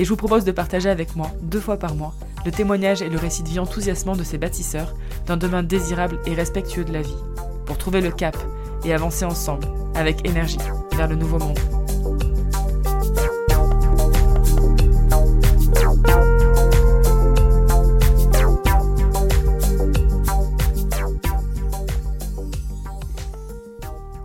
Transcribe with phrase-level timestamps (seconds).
[0.00, 2.14] et je vous propose de partager avec moi, deux fois par mois,
[2.46, 4.94] le témoignage et le récit de vie enthousiasmant de ces bâtisseurs
[5.26, 7.14] d'un demain désirable et respectueux de la vie,
[7.66, 8.34] pour trouver le cap
[8.86, 10.56] et avancer ensemble, avec énergie,
[10.96, 11.58] vers le nouveau monde.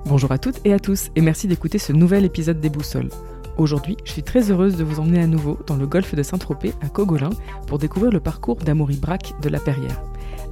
[0.06, 3.10] Bonjour à toutes et à tous et merci d'écouter ce nouvel épisode des Boussoles.
[3.58, 6.74] Aujourd'hui, je suis très heureuse de vous emmener à nouveau dans le golfe de Saint-Tropez,
[6.82, 7.30] à Cogolin,
[7.68, 10.02] pour découvrir le parcours d'Amaury Braque de la Perrière.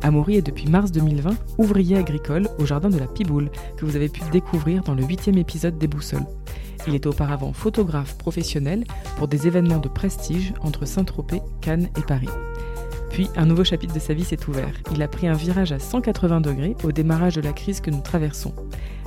[0.01, 4.07] Amaury est depuis mars 2020 ouvrier agricole au jardin de la Piboule, que vous avez
[4.07, 6.25] pu découvrir dans le huitième épisode des Boussoles.
[6.87, 8.85] Il était auparavant photographe professionnel
[9.17, 12.29] pour des événements de prestige entre Saint-Tropez, Cannes et Paris.
[13.09, 14.73] Puis un nouveau chapitre de sa vie s'est ouvert.
[14.93, 18.01] Il a pris un virage à 180 degrés au démarrage de la crise que nous
[18.01, 18.53] traversons.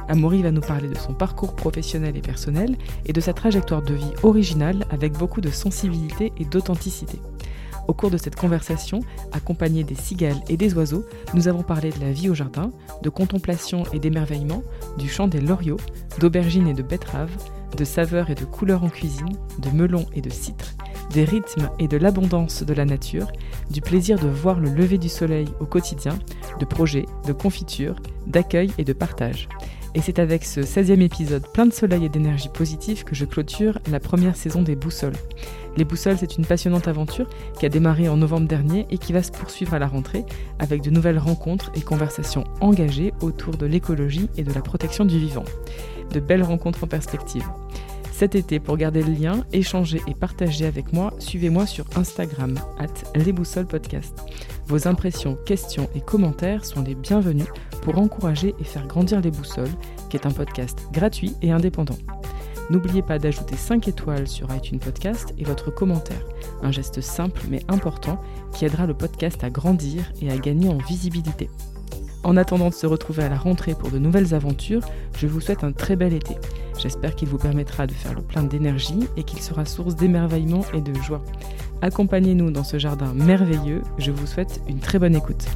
[0.09, 3.95] Amaury va nous parler de son parcours professionnel et personnel et de sa trajectoire de
[3.95, 7.19] vie originale avec beaucoup de sensibilité et d'authenticité.
[7.89, 9.01] Au cours de cette conversation,
[9.33, 12.73] accompagnée des cigales et des oiseaux, nous avons parlé de la vie au jardin,
[13.03, 14.63] de contemplation et d'émerveillement,
[14.99, 15.81] du chant des loriots,
[16.19, 17.31] d'aubergines et de betteraves,
[17.77, 20.75] de saveurs et de couleurs en cuisine, de melons et de citres,
[21.13, 23.31] des rythmes et de l'abondance de la nature,
[23.71, 26.19] du plaisir de voir le lever du soleil au quotidien,
[26.59, 27.97] de projets, de confitures,
[28.27, 29.49] d'accueil et de partage.
[29.97, 33.79] Et c'est avec ce 16e épisode plein de soleil et d'énergie positive que je clôture
[33.91, 35.17] la première saison des Boussoles.
[35.79, 37.27] Les Boussoles, c'est une passionnante aventure
[37.59, 40.27] qui a démarré en novembre dernier et qui va se poursuivre à la rentrée
[40.59, 45.19] avec de nouvelles rencontres et conversations engagées autour de l'écologie et de la protection du
[45.19, 45.45] vivant.
[46.13, 47.47] De belles rencontres en perspective.
[48.13, 53.65] Cet été, pour garder le lien, échanger et partager avec moi, suivez-moi sur Instagram, at
[53.65, 54.15] Podcast.
[54.67, 57.47] Vos impressions, questions et commentaires sont les bienvenus
[57.87, 59.71] pour encourager et faire grandir les boussoles,
[60.11, 61.95] qui est un podcast gratuit et indépendant.
[62.69, 66.21] N'oubliez pas d'ajouter 5 étoiles sur iTunes Podcast et votre commentaire,
[66.65, 68.21] un geste simple mais important
[68.53, 71.49] qui aidera le podcast à grandir et à gagner en visibilité.
[72.25, 74.83] En attendant de se retrouver à la rentrée pour de nouvelles aventures,
[75.17, 76.35] je vous souhaite un très bel été.
[76.81, 80.81] J'espère qu'il vous permettra de faire le plein d'énergie et qu'il sera source d'émerveillement et
[80.81, 81.23] de joie.
[81.83, 85.47] Accompagnez-nous dans ce jardin merveilleux, je vous souhaite une très bonne écoute.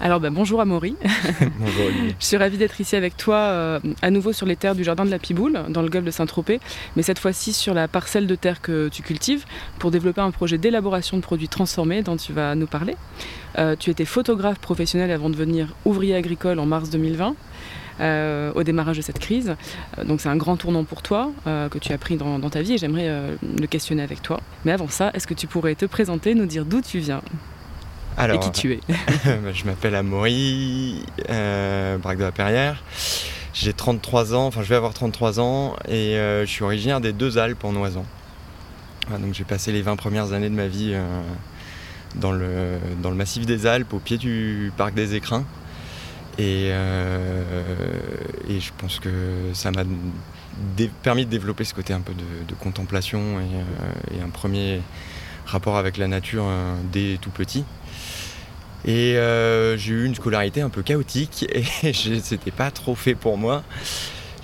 [0.00, 0.94] Alors ben, bonjour Amaury.
[1.58, 2.14] bonjour Olivier.
[2.20, 5.04] Je suis ravie d'être ici avec toi euh, à nouveau sur les terres du jardin
[5.04, 6.60] de la Piboule, dans le golfe de Saint-Tropez,
[6.94, 9.44] mais cette fois-ci sur la parcelle de terre que tu cultives
[9.80, 12.94] pour développer un projet d'élaboration de produits transformés dont tu vas nous parler.
[13.58, 17.34] Euh, tu étais photographe professionnel avant de devenir ouvrier agricole en mars 2020.
[18.00, 19.56] Euh, au démarrage de cette crise.
[20.04, 22.74] donc c'est un grand tournant pour toi que tu as pris dans, dans ta vie
[22.74, 23.10] et j'aimerais
[23.42, 24.38] le questionner avec toi.
[24.64, 27.22] Mais avant ça, est-ce que tu pourrais te présenter, nous dire d'où tu viens?
[28.18, 32.82] Alors, et qui tu es bah, Je m'appelle Amaury, euh, Braque de la Perrière.
[33.54, 37.12] J'ai 33 ans, enfin je vais avoir 33 ans et euh, je suis originaire des
[37.12, 38.04] deux Alpes en Oisan.
[39.10, 41.22] donc j'ai passé les 20 premières années de ma vie euh,
[42.14, 45.44] dans, le, dans le massif des Alpes, au pied du parc des Écrins.
[46.38, 49.10] Et, et je pense que
[49.54, 49.82] ça m'a
[51.02, 54.80] permis de développer ce côté un peu de, contemplation et, un premier
[55.46, 56.44] rapport avec la nature
[56.92, 57.64] dès tout petit.
[58.84, 63.36] Et euh, j'ai eu une scolarité un peu chaotique et c'était pas trop fait pour
[63.36, 63.62] moi.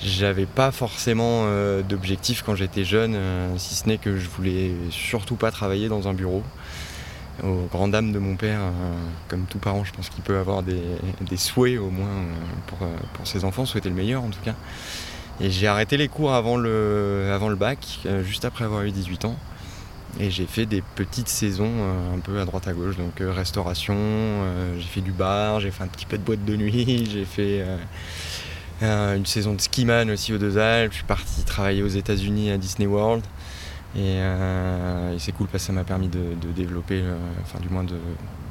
[0.02, 4.72] J'avais pas forcément euh, d'objectif quand j'étais jeune, euh, si ce n'est que je voulais
[4.90, 6.42] surtout pas travailler dans un bureau.
[7.42, 8.60] Aux grandes dames de mon père,
[9.26, 10.78] comme tout parent, je pense qu'il peut avoir des,
[11.36, 12.22] souhaits au moins
[12.68, 12.78] pour,
[13.12, 14.54] pour, ses enfants, souhaiter le meilleur en tout cas.
[15.40, 19.24] Et j'ai arrêté les cours avant le, avant le bac, juste après avoir eu 18
[19.24, 19.36] ans.
[20.20, 23.32] Et j'ai fait des petites saisons euh, un peu à droite à gauche, donc euh,
[23.32, 27.08] restauration, euh, j'ai fait du bar, j'ai fait un petit peu de boîte de nuit,
[27.12, 27.64] j'ai fait
[28.80, 30.92] une saison de skiman aussi aux Deux Alpes.
[30.92, 33.24] Je suis parti travailler aux États-Unis à Disney World.
[33.96, 34.18] Et,
[35.18, 36.20] c'est cool parce que ça m'a permis de,
[36.54, 37.02] développer,
[37.42, 37.86] enfin du moins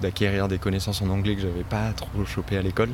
[0.01, 2.89] d'acquérir des connaissances en anglais que j'avais pas trop chopé à l'école.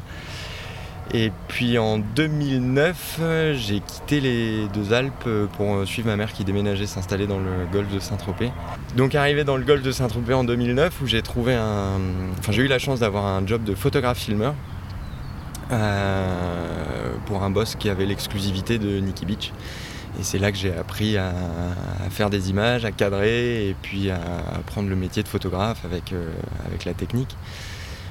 [1.12, 3.20] Et puis en 2009,
[3.54, 5.28] j'ai quitté les deux Alpes
[5.58, 8.52] pour suivre ma mère qui déménageait s'installer dans le golfe de Saint-Tropez.
[8.96, 12.00] Donc arrivé dans le golfe de Saint-Tropez en 2009 où j'ai trouvé un...
[12.38, 14.54] Enfin j'ai eu la chance d'avoir un job de photographe-filmeur
[15.72, 19.52] euh, pour un boss qui avait l'exclusivité de Nikki Beach.
[20.20, 21.32] Et c'est là que j'ai appris à,
[22.10, 24.20] faire des images, à cadrer et puis à,
[24.56, 26.32] apprendre le métier de photographe avec, euh,
[26.66, 27.36] avec la technique.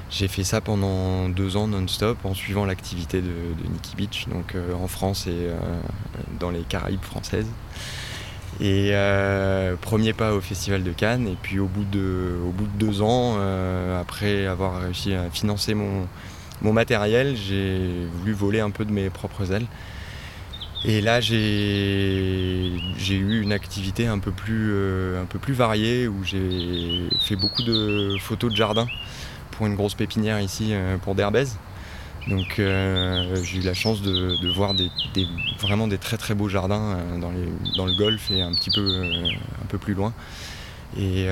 [0.09, 3.31] J'ai fait ça pendant deux ans non-stop en suivant l'activité de,
[3.71, 5.59] Nikki Beach, donc euh, en France et euh,
[6.39, 7.45] dans les Caraïbes françaises.
[8.59, 11.27] Et euh, premier pas au Festival de Cannes.
[11.27, 12.37] Et puis au bout de,
[12.79, 13.37] deux ans,
[13.99, 16.07] après avoir réussi à financer mon,
[16.63, 19.67] mon matériel, j'ai voulu voler un peu de mes propres ailes.
[20.85, 22.71] Et là, j'ai
[23.09, 24.73] eu une activité un peu plus,
[25.17, 28.87] un peu plus variée où j'ai fait beaucoup de photos de jardin
[29.67, 31.45] une grosse pépinière ici euh, pour d'Herbez.
[32.27, 34.89] Donc euh, j'ai eu la chance de, voir des,
[35.59, 37.17] vraiment des très très beaux jardins euh,
[37.75, 40.13] dans, le golfe et un petit peu, un peu plus loin.
[40.97, 41.27] Et,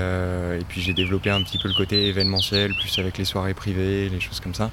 [0.69, 4.19] puis j'ai développé un petit peu le côté événementiel, plus avec les soirées privées, les
[4.19, 4.71] choses comme ça.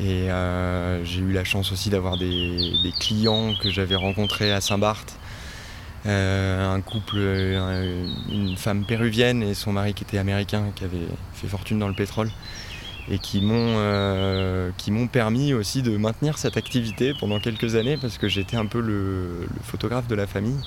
[0.00, 0.28] Et
[1.04, 5.19] j'ai eu la chance aussi d'avoir des, des, clients que j'avais rencontrés à Saint-Barth.
[6.06, 11.78] Un couple, une femme péruvienne et son mari qui était américain, qui avait fait fortune
[11.78, 12.30] dans le pétrole
[13.10, 14.70] et qui m'ont euh,
[15.12, 19.48] permis aussi de maintenir cette activité pendant quelques années parce que j'étais un peu le,
[19.64, 20.58] photographe de la famille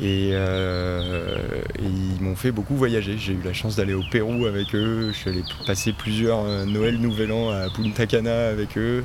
[0.00, 1.36] euh,
[1.78, 3.18] et, ils m'ont fait beaucoup voyager.
[3.18, 6.64] J'ai eu la chance d'aller au Pérou avec eux, je suis allé passer plusieurs euh,
[6.64, 9.04] Noël, Nouvel An à Punta Cana avec eux.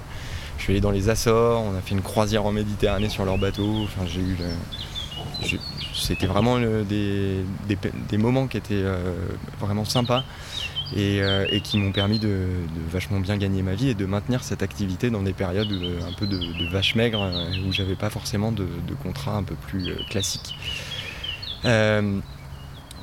[0.57, 3.38] Je suis allé dans les Açores, on a fait une croisière en Méditerranée sur leur
[3.38, 3.81] bateau.
[3.83, 4.38] Enfin, j'ai eu
[5.94, 7.44] c'était vraiment des,
[8.10, 8.84] des, moments qui étaient
[9.60, 10.24] vraiment sympas.
[10.95, 12.45] Euh, et, qui m'ont permis de,
[12.92, 16.13] vachement bien gagner ma vie et de maintenir cette activité dans des périodes euh, un
[16.13, 18.68] peu de, vache maigre euh, où j'avais pas forcément de,
[19.01, 20.56] contrat un peu plus classique.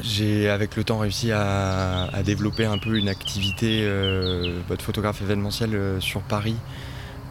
[0.00, 6.20] j'ai avec le temps réussi à, développer un peu une activité de photographe événementiel sur
[6.20, 6.56] Paris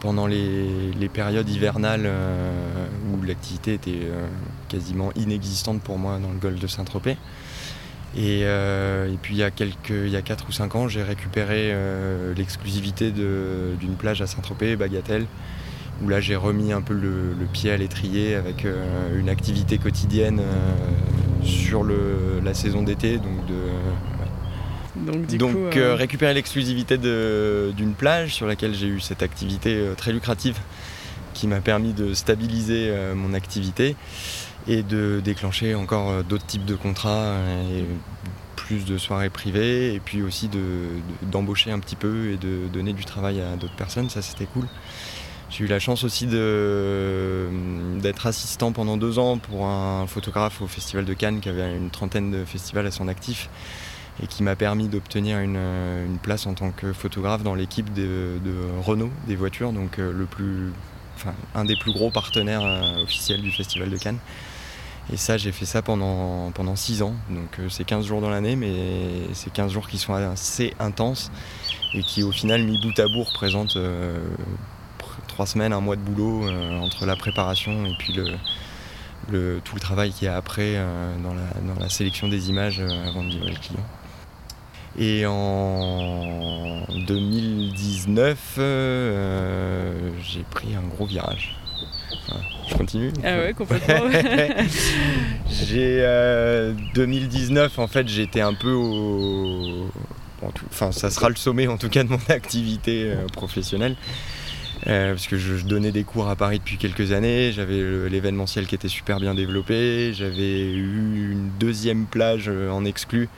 [0.00, 2.10] pendant les, périodes hivernales
[3.12, 4.08] où l'activité était
[4.68, 7.16] quasiment inexistante pour moi dans le golfe de Saint-Tropez.
[8.18, 11.02] Euh, et, puis il y a quelques, il y a 4 ou 5 ans, j'ai
[11.02, 15.26] récupéré euh, l'exclusivité d'une plage à Saint-Tropez, Bagatelle,
[16.02, 20.40] où là j'ai remis un peu le, pied à l'étrier avec euh, une activité quotidienne
[21.42, 23.18] sur la saison d'été.
[23.18, 23.54] Donc, de,
[25.00, 30.58] donc, récupérer l'exclusivité d'une plage sur laquelle j'ai eu cette activité très lucrative
[31.34, 33.96] qui m'a permis de stabiliser mon activité
[34.66, 37.36] et de déclencher encore euh, d'autres types de contrats
[37.72, 37.84] et
[38.56, 40.50] plus de soirées privées et puis aussi
[41.22, 44.66] d'embaucher un petit peu et de donner du travail à d'autres personnes, ça c'était cool.
[45.48, 51.04] J'ai eu la chance aussi d'être assistant pendant deux ans pour un photographe au Festival
[51.04, 53.48] de Cannes qui avait une trentaine de festivals à son actif
[54.22, 55.58] et qui m'a permis d'obtenir une,
[56.22, 58.38] place en tant que photographe dans l'équipe de,
[58.82, 60.72] Renault des voitures, donc euh, le plus,
[61.16, 64.18] enfin, un des plus gros partenaires euh, officiels du Festival de Cannes.
[65.12, 67.14] Et ça, j'ai fait ça pendant, pendant 6 ans.
[67.30, 68.72] Donc euh, c'est 15 jours dans l'année, mais
[69.32, 71.32] c'est 15 jours qui sont assez intenses
[71.94, 76.02] et qui au final, mis bout à bout, représentent 3 euh, semaines, un mois de
[76.02, 80.76] boulot euh, entre la préparation et puis le, tout le travail qu'il y a après
[81.22, 81.34] dans,
[81.80, 83.84] la, sélection des images avant de livrer le client.
[84.98, 88.38] Et en 2019,
[90.22, 91.56] j'ai pris un gros virage.
[92.68, 94.10] Je continue Ah ouais, complètement.
[95.50, 96.04] j'ai
[96.94, 99.90] 2019, euh, en fait, j'étais un peu au.
[100.70, 103.96] Enfin, ça sera le sommet en tout cas de mon activité euh, professionnelle.
[104.86, 108.74] Euh, parce que je, donnais des cours à Paris depuis quelques années, j'avais l'événementiel qui
[108.74, 113.28] était super bien développé, j'avais eu une deuxième plage en exclu,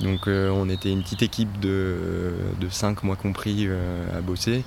[0.00, 3.68] donc on était une petite équipe de, de 5 mois compris
[4.14, 4.64] à bosser.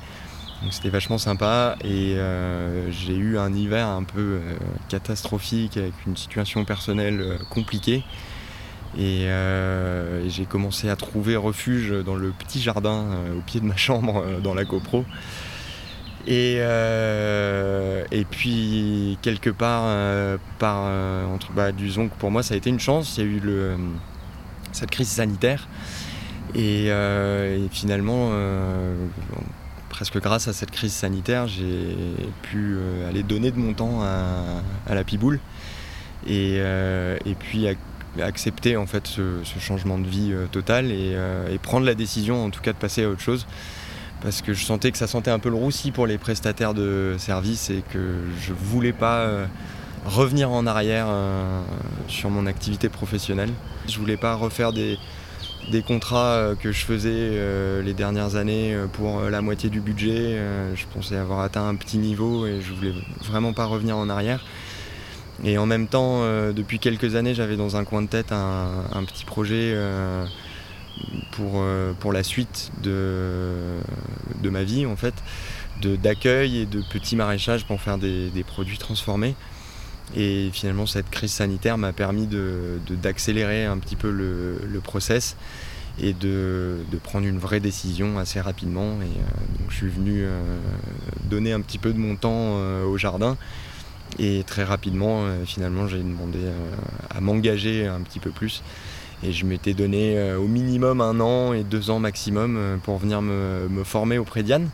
[0.61, 4.39] Donc c'était vachement sympa et euh, j'ai eu un hiver un peu euh,
[4.89, 8.03] catastrophique avec une situation personnelle euh, compliquée.
[8.97, 9.27] Et,
[10.27, 13.05] j'ai commencé à trouver refuge dans le petit jardin
[13.37, 15.05] au pied de ma chambre dans la GoPro.
[16.27, 16.59] Et,
[18.31, 20.91] puis quelque part, par,
[21.31, 21.69] entre, bah,
[22.17, 23.77] pour moi ça a été une chance, il y eu le,
[24.71, 25.67] cette crise sanitaire.
[26.55, 28.31] Et, et finalement,
[29.89, 31.95] presque grâce à cette crise sanitaire, j'ai
[32.41, 35.39] pu aller donner de mon temps à, la Piboule
[36.27, 36.59] et,
[37.37, 37.67] puis
[38.19, 41.15] accepter en fait ce, changement de vie total et,
[41.61, 43.45] prendre la décision en tout cas de passer à autre chose
[44.21, 47.15] parce que je sentais que ça sentait un peu le roussi pour les prestataires de
[47.17, 49.45] services et que je voulais pas euh,
[50.09, 51.61] revenir en arrière euh,
[52.07, 53.51] sur mon activité professionnelle.
[53.87, 54.97] Je voulais pas refaire des,
[55.85, 60.37] contrats euh, que je faisais les dernières années pour la moitié du budget.
[60.75, 64.45] je pensais avoir atteint un petit niveau et je voulais vraiment pas revenir en arrière.
[65.45, 69.23] Et en même temps, depuis quelques années, j'avais dans un coin de tête un petit
[69.23, 69.73] projet
[71.31, 73.79] pour, euh, la suite de,
[74.41, 75.13] de ma vie en fait,
[75.81, 79.35] d'accueil et de petits maraîchages pour faire des, produits transformés.
[80.15, 82.27] Et finalement, cette crise sanitaire m'a permis
[82.89, 85.35] d'accélérer de, un petit peu le, process
[86.01, 89.01] et de, prendre une vraie décision assez rapidement.
[89.01, 90.41] Et euh, je suis venu euh,
[91.25, 93.37] donner un petit peu de mon temps au jardin.
[94.17, 96.39] Et très rapidement, finalement, j'ai demandé
[97.11, 98.63] à m'engager un petit peu plus.
[99.21, 102.97] Et je m'étais donné euh, au minimum un an et deux ans maximum euh, pour
[102.97, 104.69] venir me, former auprès d'Yann,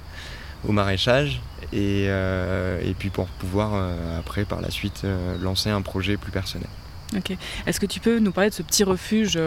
[0.68, 1.42] au maraîchage,
[1.74, 3.74] et, euh, et, puis pour pouvoir
[4.18, 5.06] après par la suite
[5.42, 6.68] lancer un projet plus personnel.
[7.16, 7.38] Ok.
[7.68, 9.38] Est-ce que tu peux nous parler de ce petit refuge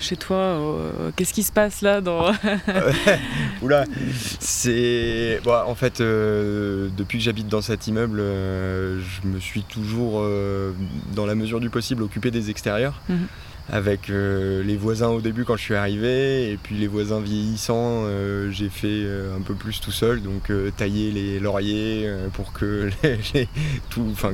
[0.00, 0.58] chez toi
[1.16, 2.32] Qu'est-ce qui se passe là dans...
[3.62, 3.84] Oula
[4.40, 5.40] C'est.
[5.44, 10.26] Bon, en fait, depuis que j'habite dans cet immeuble, je me suis toujours,
[11.14, 13.00] dans la mesure du possible, occupé des extérieurs.
[13.08, 13.28] Mhm
[13.70, 18.02] avec euh, les voisins au début quand je suis arrivé et puis les voisins vieillissants
[18.04, 22.90] euh, j'ai fait euh, un peu plus tout seul donc tailler les lauriers pour que,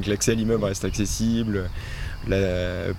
[0.08, 1.70] l'accès à l'immeuble reste accessible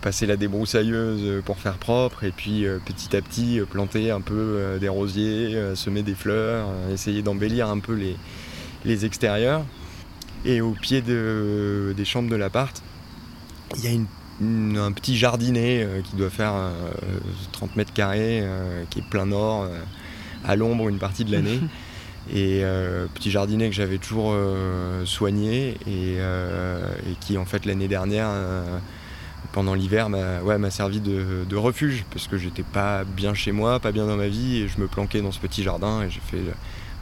[0.01, 4.89] passer la débroussailleuse pour faire propre et puis petit à petit planter un peu des
[4.89, 7.93] rosiers semer des fleurs essayer d'embellir un peu
[8.83, 9.63] les, extérieurs.
[10.43, 12.81] Et au pied de, des chambres de l'appart
[13.77, 14.07] il y a une
[14.41, 16.53] un petit jardinet euh, qui doit faire
[17.51, 19.67] 30 euh, mètres carrés, euh, qui est plein nord,
[20.45, 21.59] à l'ombre une partie de l'année.
[22.33, 22.63] et
[23.15, 24.35] petit jardinet que j'avais toujours
[25.05, 26.17] soigné et,
[27.19, 28.29] qui en fait l'année dernière
[29.53, 34.05] pendant l'hiver m'a servi de, refuge parce que j'étais pas bien chez moi, pas bien
[34.05, 36.43] dans ma vie et je me planquais dans ce petit jardin et j'ai fait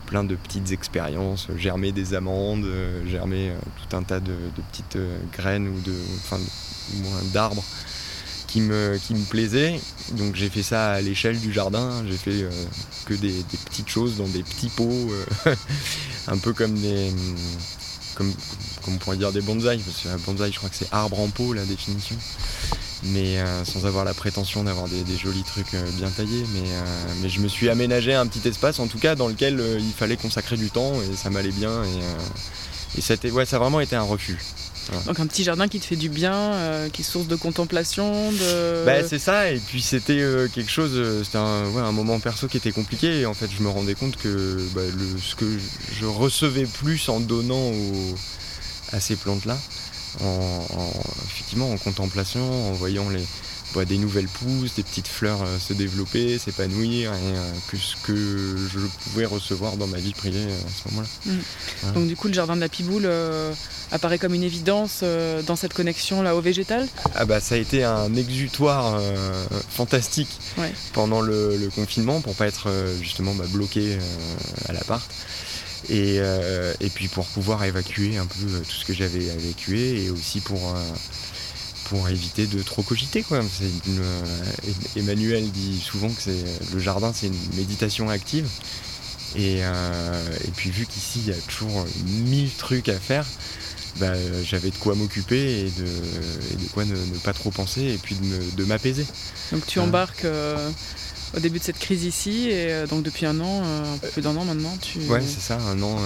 [0.05, 2.65] plein de petites expériences, germer des amandes,
[3.05, 4.31] germer tout un tas de,
[4.71, 4.97] petites
[5.33, 5.93] graines ou de,
[6.97, 7.63] moins d'arbres
[8.49, 9.79] qui me, qui plaisaient.
[10.13, 12.03] Donc j'ai fait ça à l'échelle du jardin.
[12.09, 12.49] J'ai fait euh,
[13.05, 15.55] que des, petites choses dans des petits pots, euh,
[16.27, 17.11] un peu comme des.
[18.15, 18.33] Comme,
[18.83, 21.29] comme, on pourrait dire des bonsaïs, parce que bonsaï je crois que c'est arbre en
[21.29, 22.15] pot la définition.
[23.03, 26.43] Mais euh, sans avoir la prétention d'avoir des, jolis trucs bien taillés.
[27.21, 30.17] Mais, je me suis aménagé un petit espace en tout cas dans lequel il fallait
[30.17, 31.71] consacrer du temps et ça m'allait bien.
[32.97, 34.39] Et, ça, ouais, ça a vraiment été un refuge.
[35.05, 38.31] Donc un petit jardin qui te fait du bien, euh, qui est source de contemplation.
[38.31, 38.85] De...
[38.85, 42.57] Bah, c'est ça, et puis c'était euh, quelque chose, euh, c'était un, moment perso qui
[42.57, 44.81] était compliqué, et en fait je me rendais compte que bah,
[45.21, 45.45] ce que
[45.99, 47.71] je recevais plus en donnant
[48.91, 49.57] à ces plantes-là,
[50.23, 50.65] en,
[51.25, 53.23] effectivement en contemplation, en voyant les,
[53.75, 58.79] bah, des nouvelles pousses, des petites fleurs se développer, s'épanouir, et que ce que je
[59.03, 61.07] pouvais recevoir dans ma vie privée à ce moment-là.
[61.25, 61.93] Mmh.
[61.93, 63.07] Donc du coup le jardin de la Piboule
[63.91, 66.87] apparaît comme une évidence euh, dans cette connexion là au végétal?
[67.15, 70.39] Ah bah ça a été un exutoire euh, fantastique
[70.93, 73.97] pendant le, confinement pour pas être euh, justement bah, bloqué
[74.67, 75.09] à l'appart.
[75.87, 80.39] Et, et, puis pour pouvoir évacuer un peu tout ce que j'avais évacué et aussi
[80.39, 80.75] pour,
[81.89, 83.23] pour éviter de trop cogiter.
[83.23, 83.41] Quoi.
[84.95, 86.29] Emmanuel dit souvent que
[86.73, 88.47] le jardin c'est une méditation active.
[89.35, 91.85] Et, et puis vu qu'ici il y a toujours
[92.25, 93.25] mille trucs à faire,
[93.97, 98.15] bah, j'avais de quoi m'occuper et de, quoi ne, pas trop penser et puis
[98.55, 99.05] de m'apaiser.
[99.51, 100.69] Donc tu embarques euh,
[101.35, 104.07] au début de cette crise ici et euh, donc depuis un an, euh, un peu
[104.07, 104.99] plus d'un an maintenant, tu...
[105.09, 105.97] Ouais c'est ça, un an,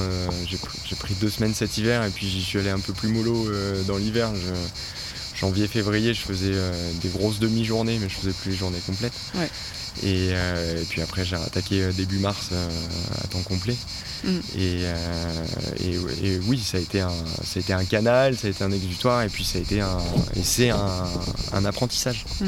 [0.48, 3.48] j'ai pris deux semaines cet hiver et puis j'y suis allé un peu plus mollo
[3.88, 4.32] dans l'hiver.
[5.68, 6.54] Février, je faisais
[7.02, 9.14] des grosses demi-journées mais je faisais plus les journées complètes.
[10.04, 10.32] Et,
[10.90, 12.50] puis après j'ai attaqué début mars
[13.24, 13.76] à temps complet.
[14.24, 14.40] Mm.
[14.58, 15.46] Euh,
[15.84, 17.10] et, oui, ça a, été un,
[17.44, 19.82] ça a été un canal, ça a été un exutoire, et puis ça a été
[19.82, 19.98] un,
[20.36, 22.26] et c'est un, apprentissage.
[22.42, 22.46] Mm.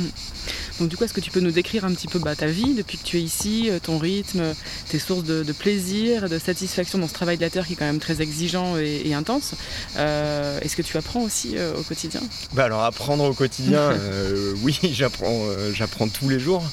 [0.79, 2.73] Donc du coup, est-ce que tu peux nous décrire un petit peu bah, ta vie
[2.73, 4.53] depuis que tu es ici, euh, ton rythme,
[4.89, 7.85] tes sources de, plaisir, de satisfaction dans ce travail de la terre qui est quand
[7.85, 9.53] même très exigeant et, intense
[9.97, 12.21] euh, Est-ce que tu apprends aussi au quotidien?
[12.53, 13.97] Bah Alors apprendre au quotidien,
[14.63, 16.63] oui, j'apprends, j'apprends tous les jours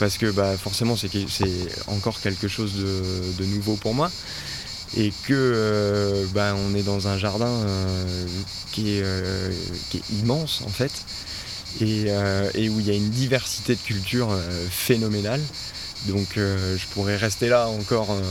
[0.00, 1.10] parce que bah, forcément c'est
[1.86, 4.10] encore quelque chose de, nouveau pour moi.
[4.96, 7.64] et que bah, on est dans un jardin
[8.72, 9.04] qui est,
[9.90, 10.90] qui, est, immense en fait
[11.80, 12.10] et,
[12.68, 14.36] où il y a une diversité de cultures
[14.70, 15.42] phénoménale.
[16.06, 18.22] Donc euh, je pourrais rester là encore, euh,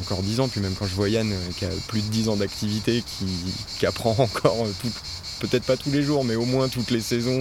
[0.00, 2.28] encore 10 ans, puis même quand je vois Yann euh, qui a plus de 10
[2.30, 3.04] ans d'activité,
[3.78, 4.66] qui, apprend encore,
[5.38, 7.40] peut-être pas tous les jours, mais au moins toutes les saisons,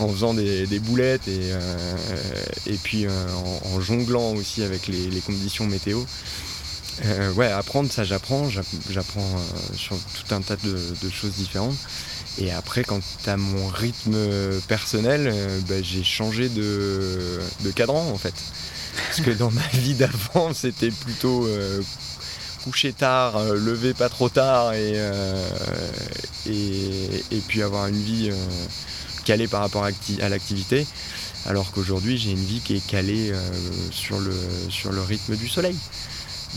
[0.00, 1.50] en faisant des, boulettes et,
[2.66, 6.00] et puis en, jonglant aussi avec les, conditions météo.
[7.36, 8.48] ouais, apprendre, ça j'apprends,
[8.90, 9.36] j'apprends
[9.76, 11.76] sur tout un tas de choses différentes.
[12.38, 14.16] Et après, quand à mon rythme
[14.68, 17.40] personnel, euh, bah, j'ai changé de,
[17.74, 18.34] cadran en fait.
[19.06, 21.82] Parce que dans ma vie d'avant, c'était plutôt euh,
[22.64, 24.96] coucher tard, euh, lever pas trop tard et,
[26.46, 28.30] et, puis avoir une vie
[29.30, 30.86] calée par rapport à, l'activité.
[31.46, 33.32] Alors qu'aujourd'hui, j'ai une vie qui est calée
[33.90, 34.34] sur, le,
[34.68, 35.76] sur le rythme du soleil.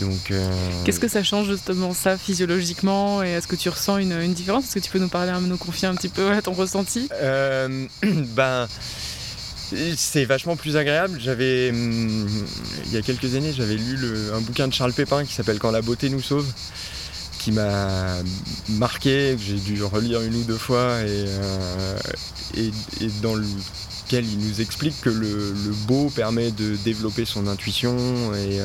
[0.01, 0.51] Euh,
[0.85, 4.65] Qu'est-ce que ça change justement ça physiologiquement et est-ce que tu ressens une, différence?
[4.65, 7.09] Est-ce que tu peux nous parler, nous confier un petit peu à ton ressenti?
[7.13, 7.85] Euh,
[8.35, 8.67] Ben
[9.95, 11.19] c'est vachement plus agréable.
[11.19, 12.27] J'avais hum,
[12.85, 13.97] il y a quelques années j'avais lu
[14.31, 16.45] un bouquin de Charles Pépin qui s'appelle Quand la beauté nous sauve
[17.43, 18.17] qui m'a
[18.69, 21.99] marqué, que j'ai dû relire une ou deux fois et, euh,
[23.21, 25.53] dans lequel il nous explique que le,
[25.87, 27.97] beau permet de développer son intuition
[28.35, 28.59] et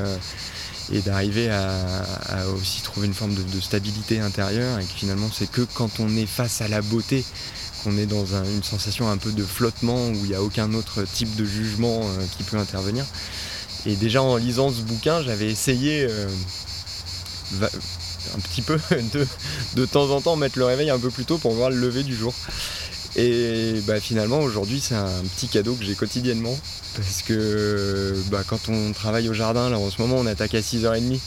[0.93, 5.63] et d'arriver à, aussi trouver une forme de, stabilité intérieure et que finalement c'est que
[5.75, 7.25] quand on est face à la beauté
[7.85, 11.03] qu'on est dans une sensation un peu de flottement où il n'y a aucun autre
[11.03, 13.05] type de jugement euh, qui peut intervenir.
[13.87, 16.29] Et déjà en lisant ce bouquin, j'avais essayé euh,
[18.37, 18.79] un petit peu
[19.75, 22.03] de, temps en temps mettre le réveil un peu plus tôt pour voir le lever
[22.03, 22.35] du jour.
[23.17, 26.57] Et bah, finalement aujourd'hui c'est un petit cadeau que j'ai quotidiennement
[26.95, 31.19] parce que bah, quand on travaille au jardin, en ce moment on attaque à 6h30.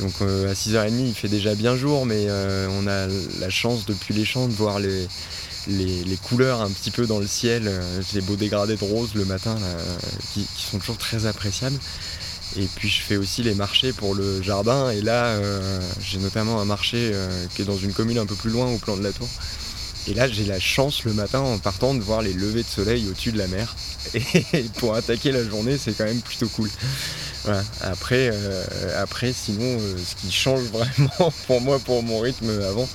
[0.00, 3.06] Donc euh, à 6h30 il fait déjà bien jour, mais euh, on a
[3.38, 5.08] la chance depuis les champs de voir les,
[6.22, 9.56] couleurs un petit peu dans le ciel, euh, les beaux dégradés de rose le matin
[10.32, 11.78] qui, sont toujours très appréciables.
[12.56, 15.36] Et puis je fais aussi les marchés pour le jardin et là
[16.00, 17.12] j'ai notamment un marché
[17.54, 19.28] qui est dans une commune un peu plus loin au plan de la tour.
[20.06, 23.08] Et là j'ai la chance le matin en partant de voir les levées de soleil
[23.08, 23.74] au-dessus de la mer.
[24.14, 26.70] Et pour attaquer la journée, c'est quand même plutôt cool.
[27.82, 32.88] Après, euh, après, sinon, euh, ce qui change vraiment pour moi, pour mon rythme avant,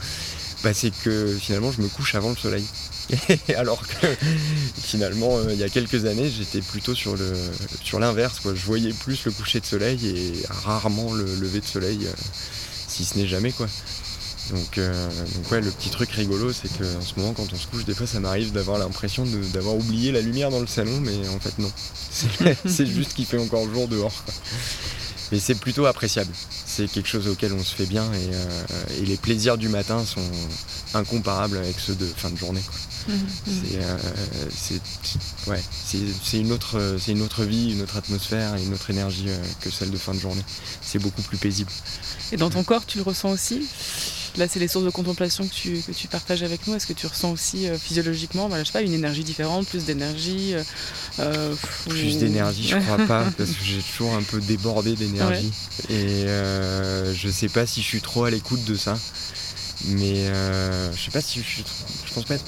[0.64, 2.66] bah, c'est que finalement, je me couche avant le soleil.
[3.58, 4.08] Alors que
[4.82, 7.34] finalement, euh, il y a quelques années, j'étais plutôt sur le
[7.84, 8.42] sur l'inverse.
[8.44, 12.08] Je voyais plus le coucher de soleil et rarement le lever de soleil,
[12.88, 13.68] si ce n'est jamais quoi.
[14.78, 17.86] Euh, donc, ouais, le petit truc rigolo, c'est qu'en ce moment, quand on se couche,
[17.86, 21.40] des fois, ça m'arrive d'avoir l'impression d'avoir oublié la lumière dans le salon, mais en
[21.40, 21.72] fait, non.
[22.66, 24.24] C'est juste qu'il fait encore jour dehors.
[25.32, 26.32] Mais c'est plutôt appréciable.
[26.66, 28.64] C'est quelque chose auquel on se fait bien et, euh,
[29.04, 30.26] les plaisirs du matin sont
[30.96, 32.62] incomparables avec ceux de fin de journée.
[32.62, 33.98] Mmh, Euh,
[34.52, 39.28] c'est une, autre, une autre vie, une autre atmosphère et une autre énergie
[39.62, 40.44] que celle de fin de journée.
[40.82, 41.72] C'est beaucoup plus paisible.
[42.32, 43.68] Et dans ton corps, tu le ressens aussi?
[44.38, 46.76] Là, c'est les sources de contemplation que tu, que tu partages avec nous.
[46.76, 49.86] Est-ce que tu ressens aussi euh, physiologiquement, voilà, je sais pas, une énergie différente, plus
[49.86, 50.64] d'énergie euh,
[51.20, 51.56] euh,
[51.88, 55.52] Plus d'énergie, je crois pas, parce que j'ai toujours un peu débordé d'énergie.
[55.90, 58.98] Et je sais pas si je suis trop à l'écoute de ça.
[59.88, 60.26] Mais
[60.94, 61.64] je sais pas si je.
[62.06, 62.46] Je pense pas être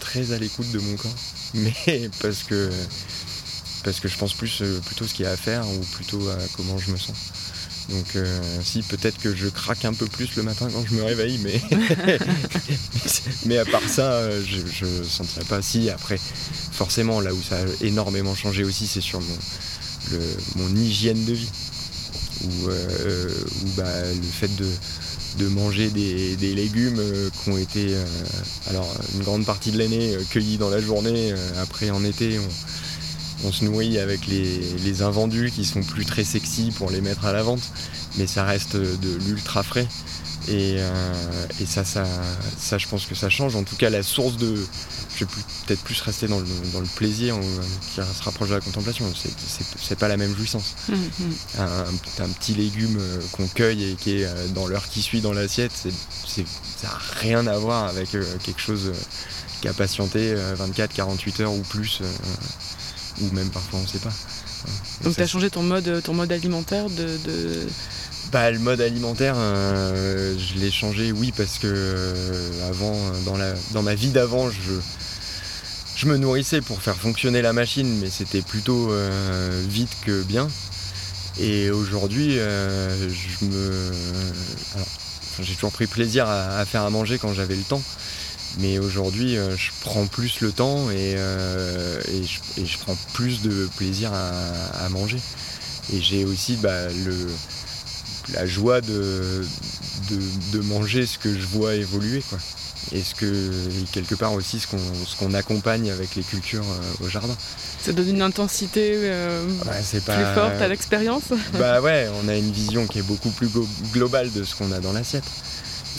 [0.00, 1.14] très à l'écoute de mon corps.
[1.54, 2.70] Mais parce que.
[3.84, 6.38] Parce que je pense plus plutôt ce qu'il y a à faire ou plutôt à
[6.56, 7.16] comment je me sens.
[7.90, 11.02] Donc euh, si peut-être que je craque un peu plus le matin quand je me
[11.02, 11.60] réveille, mais,
[13.46, 15.60] mais à part ça, euh, je ne sentirais pas.
[15.60, 16.18] Si après,
[16.72, 20.18] forcément, là où ça a énormément changé aussi, c'est sur mon,
[20.56, 21.50] mon hygiène de vie.
[22.68, 23.28] Euh,
[23.76, 24.66] bah, le fait de,
[25.48, 27.00] manger des, légumes
[27.42, 27.94] qui ont été,
[28.68, 32.48] alors une grande partie de l'année, cueillis dans la journée, après en été, on,
[33.44, 37.32] on se nourrit avec les, invendus qui sont plus très sexy pour les mettre à
[37.32, 37.62] la vente,
[38.16, 39.86] mais ça reste de l'ultra frais.
[40.48, 41.14] Et, euh,
[41.66, 43.56] ça, ça, je pense que ça change.
[43.56, 44.54] En tout cas, la source de.
[45.16, 45.30] Je vais
[45.66, 47.36] peut-être plus rester dans le, plaisir
[47.82, 49.06] qui se rapproche de la contemplation.
[49.80, 50.74] C'est pas la même jouissance.
[50.88, 51.60] Mmh, mmh.
[52.22, 55.32] Un, petit légume euh, qu'on cueille et qui est euh, dans l'heure qui suit dans
[55.32, 56.40] l'assiette, ça
[56.82, 58.92] n'a rien à voir avec quelque chose
[59.60, 62.02] qui a patienté 24, 48 heures ou plus
[63.20, 64.12] ou même parfois on ne sait pas.
[65.02, 67.18] Donc tu as changé ton mode, ton mode alimentaire de,
[68.34, 73.52] Bah, le mode alimentaire, euh, je l'ai changé, oui, parce que euh, avant, dans, la,
[73.70, 74.72] dans ma vie d'avant, je,
[75.94, 80.48] je me nourrissais pour faire fonctionner la machine, mais c'était plutôt euh, vite que bien.
[81.38, 83.92] Et aujourd'hui, je me.
[85.40, 87.82] j'ai toujours pris plaisir à, faire à manger quand j'avais le temps.
[88.58, 95.20] Mais aujourd'hui, je prends plus le temps et, je, prends plus de plaisir à, manger.
[95.92, 97.28] Et j'ai aussi bah, le,
[98.32, 99.44] la joie de,
[100.52, 102.22] de, manger ce que je vois évoluer.
[102.28, 102.38] Quoi.
[102.92, 103.52] Et ce que,
[103.92, 106.64] quelque part aussi, ce qu'on accompagne avec les cultures
[107.02, 107.34] au jardin.
[107.80, 109.46] Ça donne une intensité euh,
[109.90, 111.24] plus forte à l'expérience
[111.58, 113.48] Bah ouais, on a une vision qui est beaucoup plus
[113.92, 115.24] globale de ce qu'on a dans l'assiette.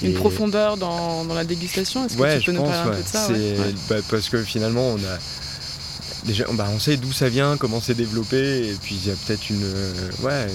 [0.04, 3.30] Une profondeur dans, la dégustation Est-ce que tu peux nous parler un peu de ça
[3.90, 5.18] bah, Parce que finalement, on a.
[6.26, 9.16] Déjà, bah, on sait d'où ça vient, comment c'est développé, et puis il y a
[9.16, 9.64] peut-être une.
[10.24, 10.48] ouais.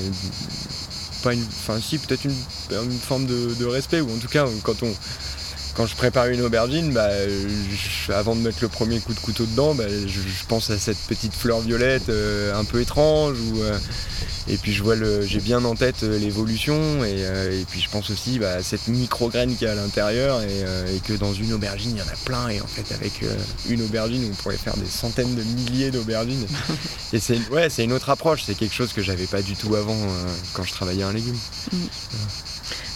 [1.23, 1.43] Pas une.
[1.43, 4.93] Enfin, si, peut-être une, forme de, respect, ou en tout cas, quand on
[5.77, 7.09] quand je prépare une aubergine, bah,
[8.15, 11.33] avant de mettre le premier coup de couteau dedans, bah, je, pense à cette petite
[11.33, 13.37] fleur violette euh, un peu étrange.
[13.57, 13.79] Euh,
[14.51, 17.05] et puis je vois le, j'ai bien en tête euh, l'évolution.
[17.05, 20.43] Et, puis je pense aussi bah, à cette micro-graine qu'il y a à l'intérieur.
[20.43, 22.49] Et, que dans une aubergine, il y en a plein.
[22.49, 23.25] Et en fait, avec
[23.69, 26.47] une aubergine, on pourrait faire des centaines de milliers d'aubergines.
[27.13, 28.43] et c'est, ouais, c'est une autre approche.
[28.45, 29.97] C'est quelque chose que j'avais pas du tout avant
[30.53, 31.39] quand je travaillais un légume.
[31.73, 31.77] Mm.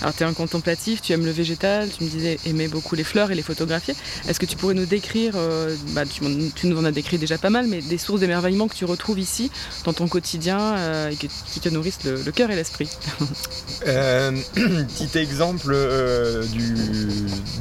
[0.04, 3.04] Alors, tu es un contemplatif, tu aimes le végétal, tu me disais aimer beaucoup les
[3.04, 3.94] fleurs et les photographier.
[4.28, 7.48] Est-ce que tu pourrais nous décrire, euh, bah, tu, nous en as décrit déjà pas
[7.48, 9.50] mal, mais des sources d'émerveillement que tu retrouves ici,
[9.84, 12.90] dans ton quotidien, euh, et qui te nourrissent le, cœur et l'esprit?
[13.86, 15.76] Euh, Petit exemple
[16.52, 16.74] du,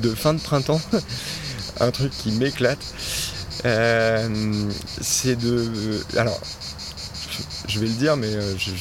[0.01, 0.81] de fin de printemps,
[1.79, 2.83] un truc qui m'éclate.
[5.01, 6.01] c'est de.
[6.17, 6.39] Alors,
[7.67, 8.71] je, vais le dire, mais je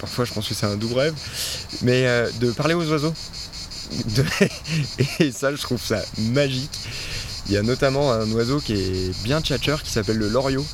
[0.00, 1.14] parfois je pense que c'est un doux rêve,
[1.82, 3.14] mais euh, de parler aux oiseaux.
[5.20, 6.70] et ça, je trouve ça magique.
[7.46, 10.64] Il y a notamment un oiseau qui est bien tchatcheur qui s'appelle le loriot.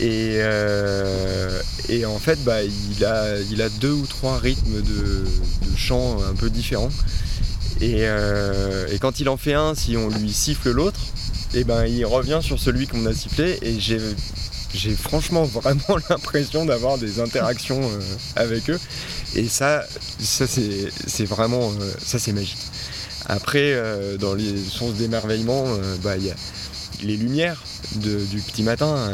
[0.00, 1.60] Et, euh,
[2.06, 5.24] en fait, bah, il, a, il a deux ou trois rythmes de,
[5.76, 6.90] chant un peu différents.
[7.80, 11.00] Et, euh, et, quand il en fait un, si on lui siffle l'autre,
[11.54, 13.58] et eh ben il revient sur celui qu'on a sifflé.
[13.62, 14.00] Et j'ai
[14.76, 18.00] j'ai franchement vraiment l'impression d'avoir des interactions euh,
[18.36, 18.78] avec eux.
[19.34, 19.84] Et ça,
[20.20, 22.58] ça c'est vraiment, euh, ça c'est magique.
[23.26, 25.64] Après, euh, dans les sens d'émerveillement,
[26.02, 26.36] bah, il y a
[27.02, 27.62] les lumières
[27.96, 29.12] du petit matin,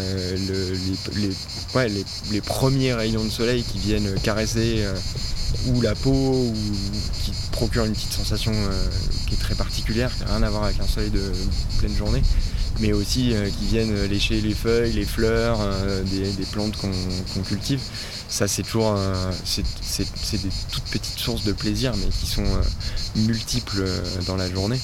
[2.31, 4.85] les, premiers rayons de soleil qui viennent caresser
[5.66, 6.55] ou la peau, ou
[7.25, 8.53] qui procurent une petite sensation
[9.27, 11.33] qui est très particulière, qui n'a rien à voir avec un soleil de
[11.79, 12.22] pleine journée
[12.81, 17.81] mais aussi euh, qui viennent lécher les feuilles, les fleurs, euh, des, plantes qu'on cultive.
[18.29, 18.99] Ça, c'est toujours
[19.45, 22.63] c'est des toutes petites sources de plaisir, mais qui sont euh,
[23.27, 23.85] multiples
[24.27, 24.81] dans la journée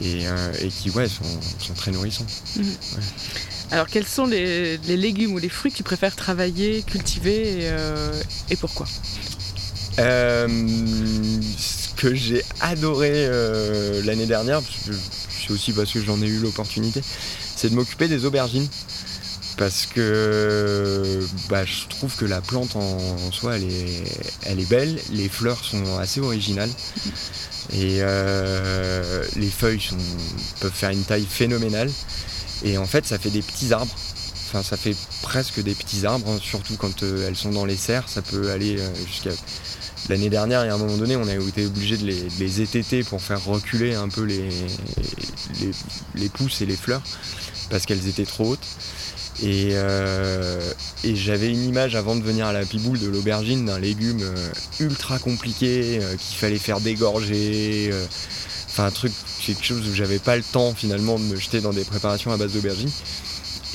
[0.00, 0.24] et,
[0.68, 2.26] qui ouais, sont, très nourrissants.
[2.56, 2.64] Mhm.
[3.72, 7.72] Alors, quels sont les, légumes ou les fruits que tu préfères travailler, cultiver
[8.50, 8.86] et, pourquoi?
[9.98, 13.28] Ce que j'ai adoré
[14.04, 14.62] l'année dernière,
[15.50, 17.02] aussi parce que j'en ai eu l'opportunité,
[17.56, 18.68] c'est de m'occuper des aubergines.
[19.56, 24.04] Parce que bah, je trouve que la plante en, soi, elle est,
[24.42, 26.70] elle est, belle, les fleurs sont assez originales.
[27.72, 29.96] Et euh, les feuilles sont,
[30.60, 31.90] peuvent faire une taille phénoménale.
[32.64, 33.94] Et en fait, ça fait des petits arbres.
[34.48, 37.76] Enfin, ça fait presque des petits arbres, hein, surtout quand euh, elles sont dans les
[37.76, 38.08] serres.
[38.08, 39.30] Ça peut aller euh, jusqu'à
[40.08, 43.02] L'année dernière, il y a un moment donné, on a été obligé de les, étêter
[43.02, 44.48] pour faire reculer un peu les,
[46.14, 47.02] les, pousses et les fleurs
[47.70, 48.66] parce qu'elles étaient trop hautes.
[49.44, 50.72] Euh,
[51.04, 54.50] et, j'avais une image avant de venir à la piboule de l'aubergine d'un légume euh,
[54.80, 57.90] ultra compliqué euh, qu'il fallait faire dégorger.
[58.68, 59.12] Enfin, un truc,
[59.44, 62.36] quelque chose où j'avais pas le temps finalement de me jeter dans des préparations à
[62.36, 62.90] base d'aubergine.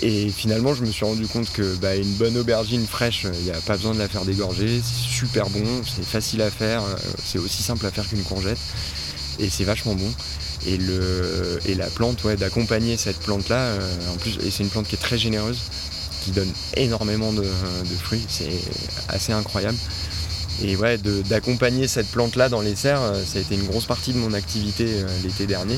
[0.02, 3.52] Et finalement, je me suis rendu compte que bah, une bonne aubergine fraîche, il n'y
[3.52, 6.96] a pas besoin de la faire dégorger, c'est super bon, c'est facile à faire, euh,
[7.24, 8.58] c'est aussi simple à faire qu'une courgette,
[9.38, 10.12] et c'est vachement bon.
[10.66, 14.70] Et, le, et la plante, ouais, d'accompagner cette plante-là, euh, en plus, et c'est une
[14.70, 15.60] plante qui est très généreuse,
[16.24, 17.44] qui donne énormément de,
[18.00, 18.50] fruits, c'est
[19.08, 19.78] assez incroyable.
[20.64, 20.98] Et ouais,
[21.30, 24.34] d'accompagner cette plante-là dans les serres, euh, ça a été une grosse partie de mon
[24.34, 24.88] activité
[25.24, 25.78] l'été dernier.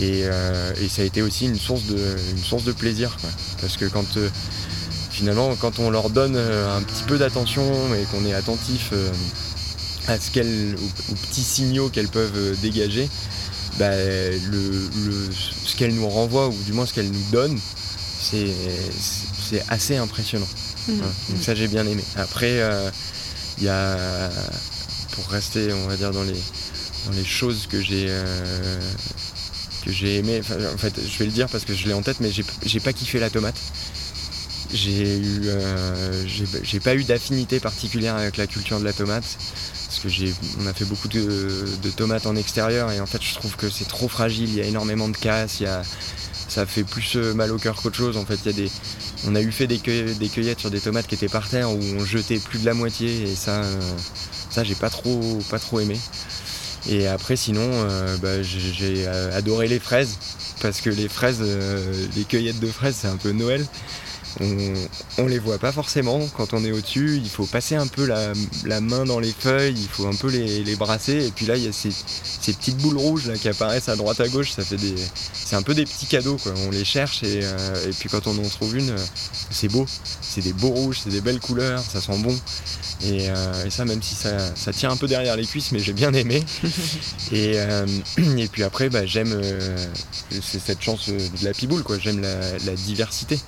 [0.00, 1.98] Euh, et, ça a été aussi une source de,
[2.30, 3.16] une source de plaisir.
[3.60, 4.28] Parce que quand euh,
[5.10, 7.62] finalement quand on leur donne euh, un petit peu d'attention
[7.94, 8.92] et qu'on est attentif
[10.08, 10.76] à ce qu'elles,
[11.10, 13.08] aux, petits signaux qu'elles peuvent dégager,
[13.78, 17.58] bah, ce qu'elles nous renvoient ou du moins ce qu'elles nous donnent,
[18.20, 18.52] c'est,
[19.68, 20.48] assez impressionnant.
[20.88, 20.98] Mmh.
[20.98, 22.02] Donc ça j'ai bien aimé.
[22.16, 22.60] Après,
[23.58, 24.30] il y a,
[25.12, 26.32] pour rester on va dire dans les,
[27.06, 28.08] dans les choses que j'ai
[29.86, 30.40] j'ai aimé.
[30.40, 32.92] en fait, je vais le dire parce que je l'ai en tête, mais j'ai pas
[32.92, 33.60] kiffé la tomate.
[34.72, 39.24] j'ai eu, euh, j'ai pas eu d'affinité particulière avec la culture de la tomate
[39.86, 43.34] parce que j'ai, on a fait beaucoup de, tomates en extérieur et en fait je
[43.34, 44.48] trouve que c'est trop fragile.
[44.48, 45.82] Il y a énormément de casse, il y a,
[46.48, 48.16] ça fait plus euh, mal au cœur qu'autre chose.
[48.16, 48.70] En fait, des,
[49.26, 51.78] on a eu fait des, des, cueillettes sur des tomates qui étaient par terre où
[51.98, 53.80] on jetait plus de la moitié et ça, euh,
[54.50, 55.98] ça j'ai pas trop, pas trop aimé.
[56.88, 57.70] Et après, sinon,
[58.20, 60.18] bah, j'ai adoré les fraises
[60.60, 61.42] parce que les fraises,
[62.16, 63.64] les cueillettes de fraises, c'est un peu Noël
[65.18, 67.20] on, les voit pas forcément quand on est au-dessus.
[67.22, 70.76] Il faut passer un peu la, main dans les feuilles, il faut un peu les,
[70.76, 71.26] brasser.
[71.26, 71.90] Et puis là, il y a ces,
[72.52, 74.52] petites boules rouges là, qui apparaissent à droite à gauche.
[74.52, 74.94] Ça fait des,
[75.34, 76.36] c'est un peu des petits cadeaux.
[76.42, 76.52] Quoi.
[76.66, 79.06] On les cherche et, euh, puis quand on en trouve une, euh,
[79.50, 79.86] c'est beau.
[80.20, 82.36] C'est des beaux rouges, c'est des belles couleurs, ça sent bon.
[83.04, 86.12] Et, euh, ça, même si ça, tient un peu derrière les cuisses, mais j'ai bien
[86.12, 86.42] aimé.
[87.32, 87.58] et,
[88.50, 89.40] puis après, bah, j'aime
[90.42, 91.98] cette chance de la piboule, quoi.
[91.98, 93.38] J'aime la diversité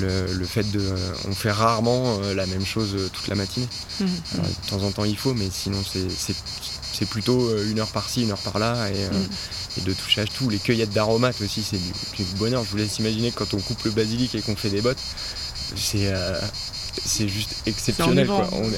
[0.00, 0.82] le, fait de.
[1.28, 3.68] On fait rarement euh, la même chose euh, toute la matinée.
[4.00, 4.08] Mhm.
[4.08, 8.30] de temps en temps il faut, mais sinon c'est plutôt euh, une heure par-ci, une
[8.30, 8.88] heure par-là.
[8.90, 9.84] Et, mhm.
[9.84, 10.48] de toucher à tout.
[10.48, 12.64] Les cueillettes d'aromates aussi, c'est du, bonheur.
[12.64, 15.02] Je vous laisse imaginer quand on coupe le basilic et qu'on fait des bottes.
[15.76, 16.12] C'est
[17.04, 18.30] c'est juste exceptionnel.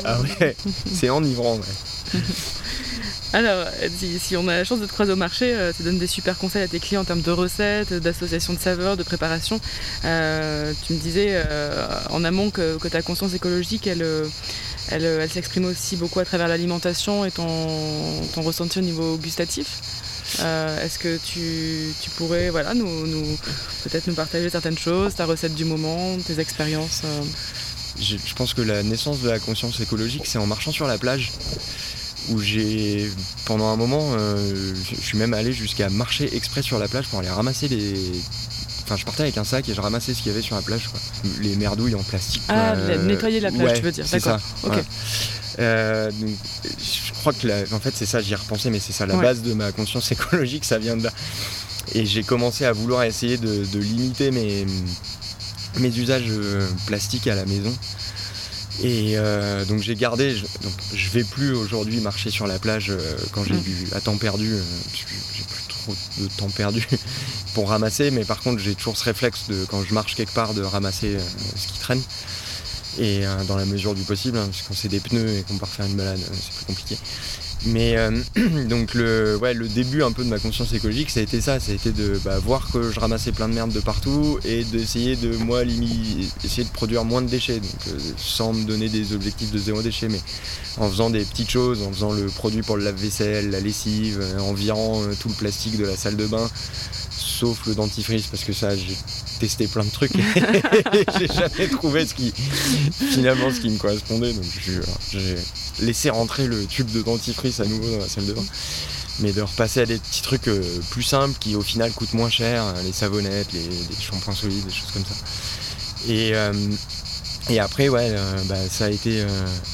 [0.04, 0.56] ah ouais,
[0.94, 1.60] c'est enivrant.
[3.36, 3.66] Alors,
[4.18, 6.38] si, on a la chance de te croiser au marché, euh, tu donnes des super
[6.38, 9.60] conseils à tes clients en termes de recettes, d'association de saveurs, de préparation.
[10.06, 16.18] Euh, tu me disais euh, en amont que, ta conscience écologique, elle, s'exprime aussi beaucoup
[16.18, 17.46] à travers l'alimentation et ton,
[18.36, 19.82] ressenti au niveau gustatif.
[20.38, 23.36] Est-ce que tu, pourrais voilà, nous,
[23.84, 27.02] peut-être nous partager certaines choses, ta recette du moment, tes expériences
[27.98, 31.32] je, pense que la naissance de la conscience écologique, c'est en marchant sur la plage
[32.30, 33.10] où j'ai
[33.44, 37.20] pendant un moment euh, je suis même allé jusqu'à marcher exprès sur la plage pour
[37.20, 37.94] aller ramasser les
[38.84, 40.62] enfin je partais avec un sac et je ramassais ce qu'il y avait sur la
[40.62, 40.88] plage
[41.40, 44.06] les merdouilles en plastique ah nettoyer la plage tu veux dire.
[44.10, 44.40] d'accord.
[44.64, 44.78] ok.
[45.58, 46.10] euh,
[46.64, 49.42] je crois que en fait c'est ça j'y ai repensé mais c'est ça la base
[49.42, 51.12] de ma conscience écologique ça vient de là.
[51.94, 54.66] Et j'ai commencé à vouloir essayer de, limiter mes
[55.78, 57.72] mes usages euh, plastiques à la maison
[58.82, 62.90] et euh, donc j'ai gardé, je, donc je vais plus aujourd'hui marcher sur la plage
[62.90, 64.62] euh, quand j'ai du à temps perdu, euh,
[64.92, 65.04] j'ai
[65.44, 66.86] plus trop de temps perdu
[67.54, 70.52] pour ramasser, mais par contre j'ai toujours ce réflexe de quand je marche quelque part
[70.52, 71.16] de ramasser
[71.56, 72.02] ce qui traîne.
[72.98, 75.68] Et dans la mesure du possible, hein, parce quand c'est des pneus et qu'on part
[75.68, 76.96] faire une balade, c'est plus compliqué.
[77.66, 78.10] Mais euh,
[78.68, 81.58] donc le, ouais, le début un peu de ma conscience écologique, ça a été ça,
[81.60, 84.64] ça a été de bah, voir que je ramassais plein de merde de partout et
[84.64, 85.62] d'essayer de moi
[86.44, 89.82] essayer de produire moins de déchets, donc euh, sans me donner des objectifs de zéro
[89.82, 90.20] déchet, mais
[90.78, 94.38] en faisant des petites choses, en faisant le produit pour le lave-vaisselle, la lessive, euh,
[94.38, 96.48] en virant tout le plastique de la salle de bain,
[97.38, 98.96] sauf le dentifrice parce que ça j'ai
[99.40, 102.32] testé plein de trucs et j'ai jamais trouvé ce qui
[103.10, 104.44] finalement ce qui me correspondait donc
[105.12, 105.36] j'ai
[105.80, 108.44] laisser rentrer le tube de dentifrice à nouveau dans la salle de bain.
[109.20, 112.28] Mais de repasser à des petits trucs euh, plus simples qui au final coûtent moins
[112.28, 113.62] cher, hein, les savonnettes, les,
[113.98, 115.14] shampoings solides, des choses comme ça.
[116.06, 116.52] Et, euh,
[117.48, 119.24] et après, ouais, euh, bah, ça a été.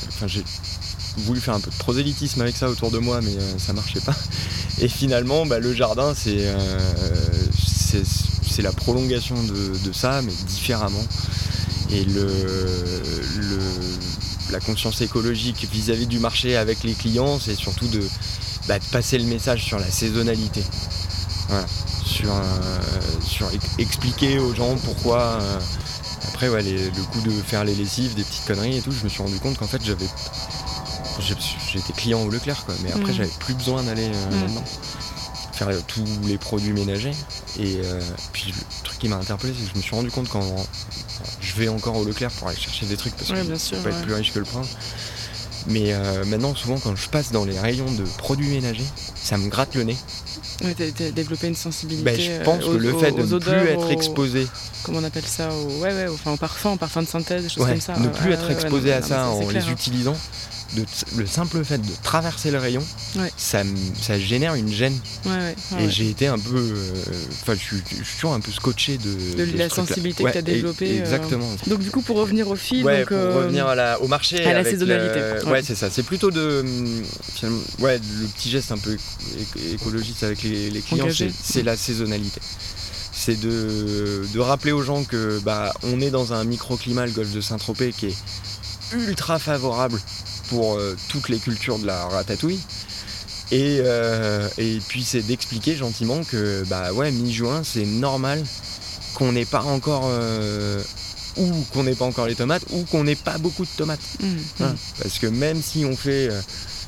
[0.09, 0.45] Enfin, j'ai
[1.19, 4.15] voulu faire un peu de prosélytisme avec ça autour de moi, mais ça marchait pas.
[4.81, 6.47] Et finalement, bah, le jardin, c'est
[8.05, 11.05] c'est la prolongation de, de, ça, mais différemment.
[11.91, 12.27] Et le,
[13.39, 13.59] le
[14.51, 18.03] la conscience écologique vis-à-vis du marché avec les clients, c'est surtout de,
[18.69, 20.63] bah, passer le message sur la saisonnalité.
[22.05, 25.21] Sur, euh, expliquer aux gens pourquoi.
[25.21, 25.61] Euh,
[26.29, 29.23] après, le coup de faire les lessives, des petites conneries et tout, je me suis
[29.23, 30.07] rendu compte qu'en fait, j'avais.
[31.21, 33.17] J'étais client au Leclerc, quoi, mais après, mm.
[33.17, 34.63] j'avais plus besoin d'aller euh, mm.
[35.53, 37.13] Faire tous les produits ménagers.
[37.59, 37.81] Et
[38.33, 40.43] puis, le truc qui m'a interpellé, c'est que je me suis rendu compte qu'en
[41.41, 43.91] je vais encore au Leclerc pour aller chercher des trucs parce que je sûr, pas
[43.91, 44.77] être plus riche que le prince.
[45.69, 48.85] Mais euh, maintenant, souvent, quand je passe dans les rayons de produits ménagers,
[49.15, 49.97] ça me gratte le nez.
[50.65, 52.05] Ouais, t'as développé une sensibilité.
[52.05, 54.47] Ben, je pense que le fait de ne plus être exposé.
[54.83, 55.81] Comment on appelle ça au...
[55.81, 57.97] Ouais, ouais, enfin, au parfum, au parfum de synthèse, des choses comme ça.
[57.99, 59.71] Ne plus être exposé à ça en les hein.
[59.71, 60.17] utilisant,
[61.17, 62.83] le simple fait de traverser le rayon,
[63.37, 63.63] ça,
[64.01, 64.99] ça, génère une gêne.
[65.79, 66.57] et j'ai été un peu.
[66.57, 66.95] Euh,
[67.43, 69.45] enfin, je, suis toujours un peu scotché de.
[69.45, 70.99] de, la sensibilité que tu as développée.
[70.99, 71.01] Euh.
[71.01, 71.49] Exactement.
[71.67, 72.83] Donc, du coup, pour revenir au fil.
[72.83, 73.67] pour euh, revenir
[74.01, 74.45] au marché.
[74.45, 75.47] À la saisonnalité.
[75.47, 75.91] ouais, c'est ça.
[75.91, 76.65] C'est plutôt de.
[77.81, 78.97] ouais, le petit geste un peu
[79.73, 81.09] écologiste avec les, clients,
[81.43, 82.41] c'est la saisonnalité
[83.15, 87.33] c'est de, de, rappeler aux gens que bah, on est dans un microclimat, le golfe
[87.33, 88.17] de Saint-Tropez, qui est
[88.95, 90.01] ultra favorable
[90.53, 92.61] pour euh, toutes les cultures de la ratatouille.
[93.51, 98.43] Et, euh, et puis c'est d'expliquer gentiment que bah ouais mi-juin c'est normal
[99.15, 100.83] qu'on n'ait pas encore euh,
[101.37, 104.01] ou qu'on n'ait pas encore les tomates, ou qu'on n'ait pas beaucoup de tomates.
[104.21, 104.65] Mmh.
[105.03, 106.29] Parce que même si on fait,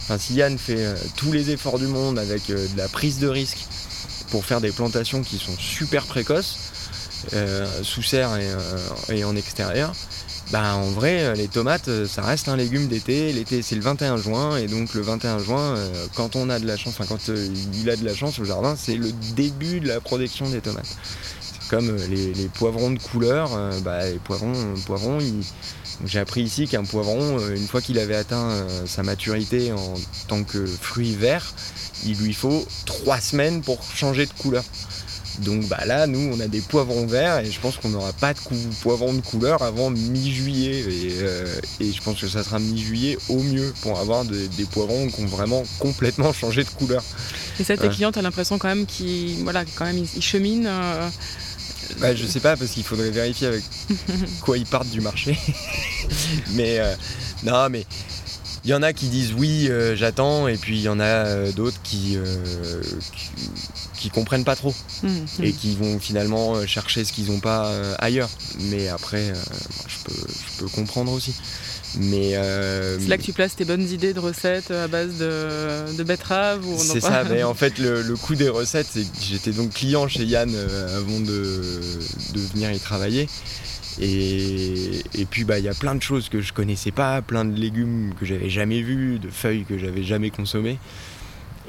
[0.02, 3.18] enfin si Yann fait euh, tous les efforts du monde avec euh, de la prise
[3.18, 3.58] de risque
[4.30, 6.58] pour faire des plantations qui sont super précoces,
[7.32, 9.94] euh, sous serre et, et en extérieur,
[10.52, 13.80] bah en vrai euh, les tomates euh, ça reste un légume d'été, l'été c'est le
[13.80, 17.06] 21 juin et donc le 21 juin euh, quand on a de la chance, enfin
[17.08, 20.60] quand il a de la chance au jardin c'est le début de la production des
[20.60, 20.96] tomates.
[21.40, 23.50] C'est comme les, poivrons de couleur,
[23.82, 24.52] bah, les poivrons,
[24.84, 25.18] poivrons
[26.04, 29.94] j'ai appris ici qu'un poivron, une fois qu'il avait atteint sa maturité en
[30.28, 31.54] tant que fruit vert,
[32.04, 34.64] il lui faut trois semaines pour changer de couleur.
[35.40, 38.34] Donc bah là, nous, on a des poivrons verts et je pense qu'on n'aura pas
[38.34, 38.38] de
[38.82, 40.78] poivrons de couleur avant mi-juillet.
[40.80, 44.64] Et, euh, et je pense que ça sera mi-juillet au mieux pour avoir de- des
[44.64, 47.02] poivrons qui ont vraiment complètement changé de couleur.
[47.58, 47.92] Et ça, tes Ouais.
[47.94, 50.66] clients, t'as l'impression quand même qu'ils voilà, quand même, ils, ils cheminent.
[50.68, 51.08] euh,
[52.00, 53.62] Bah, je sais pas parce qu'il faudrait vérifier avec
[54.40, 55.36] quoi ils partent du marché.
[56.52, 56.94] mais euh,
[57.42, 57.84] non, mais
[58.64, 61.04] il y en a qui disent oui, euh, j'attends, et puis il y en a
[61.04, 62.16] euh, d'autres qui,
[63.93, 65.44] qui qui comprennent pas trop hum, hum.
[65.44, 68.28] et qui vont finalement euh, chercher ce qu'ils n'ont pas euh, ailleurs.
[68.68, 71.34] Mais après, euh, moi, je, peux, je peux comprendre aussi.
[71.96, 75.96] Mais euh, C'est là que tu places tes bonnes idées de recettes à base de,
[75.96, 79.22] de betteraves ou C'est ça, mais en fait le, le coup des recettes, c'est que
[79.22, 81.62] j'étais donc client chez Yann avant de,
[82.34, 83.26] de venir y travailler.
[84.00, 87.44] Et, et puis bah il y a plein de choses que je connaissais pas, plein
[87.44, 90.78] de légumes que j'avais jamais vus, de feuilles que j'avais jamais consommées.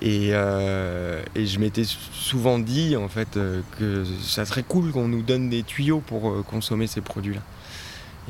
[0.01, 5.07] Et, euh, et je m'étais souvent dit en fait euh, que ça serait cool qu'on
[5.07, 7.41] nous donne des tuyaux pour euh, consommer ces produits-là.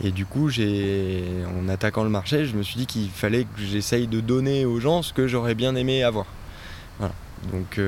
[0.04, 4.08] Et du coup, en attaquant le marché, je me suis dit qu'il fallait que j'essaye
[4.08, 6.26] de donner aux gens ce que j'aurais bien aimé avoir.
[7.52, 7.80] Donc,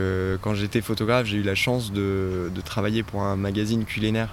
[0.42, 4.30] quand j'étais photographe, j'ai eu la chance de, travailler pour un magazine culinaire.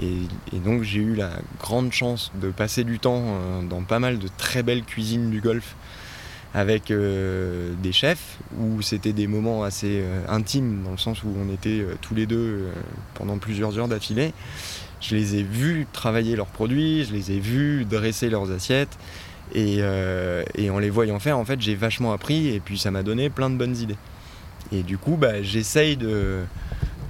[0.00, 0.26] Et,
[0.58, 3.22] donc, j'ai eu la grande chance de passer du temps
[3.70, 5.76] dans pas mal de très belles cuisines du Golfe
[6.54, 11.28] avec euh, des chefs où c'était des moments assez euh, intimes dans le sens où
[11.38, 12.68] on était euh, tous les deux
[13.14, 14.32] pendant plusieurs heures d'affilée.
[15.00, 18.96] Je les ai vus travailler leurs produits, je les ai vus dresser leurs assiettes.
[19.54, 23.30] Et, en les voyant faire, en fait, j'ai vachement appris et puis ça m'a donné
[23.30, 23.96] plein de bonnes idées.
[24.72, 26.40] Et du coup, bah, j'essaye de,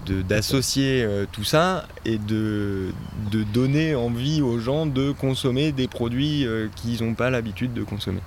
[0.06, 2.88] d'associer tout ça et de,
[3.30, 8.20] de donner envie aux gens de consommer des produits qu'ils n'ont pas l'habitude de consommer.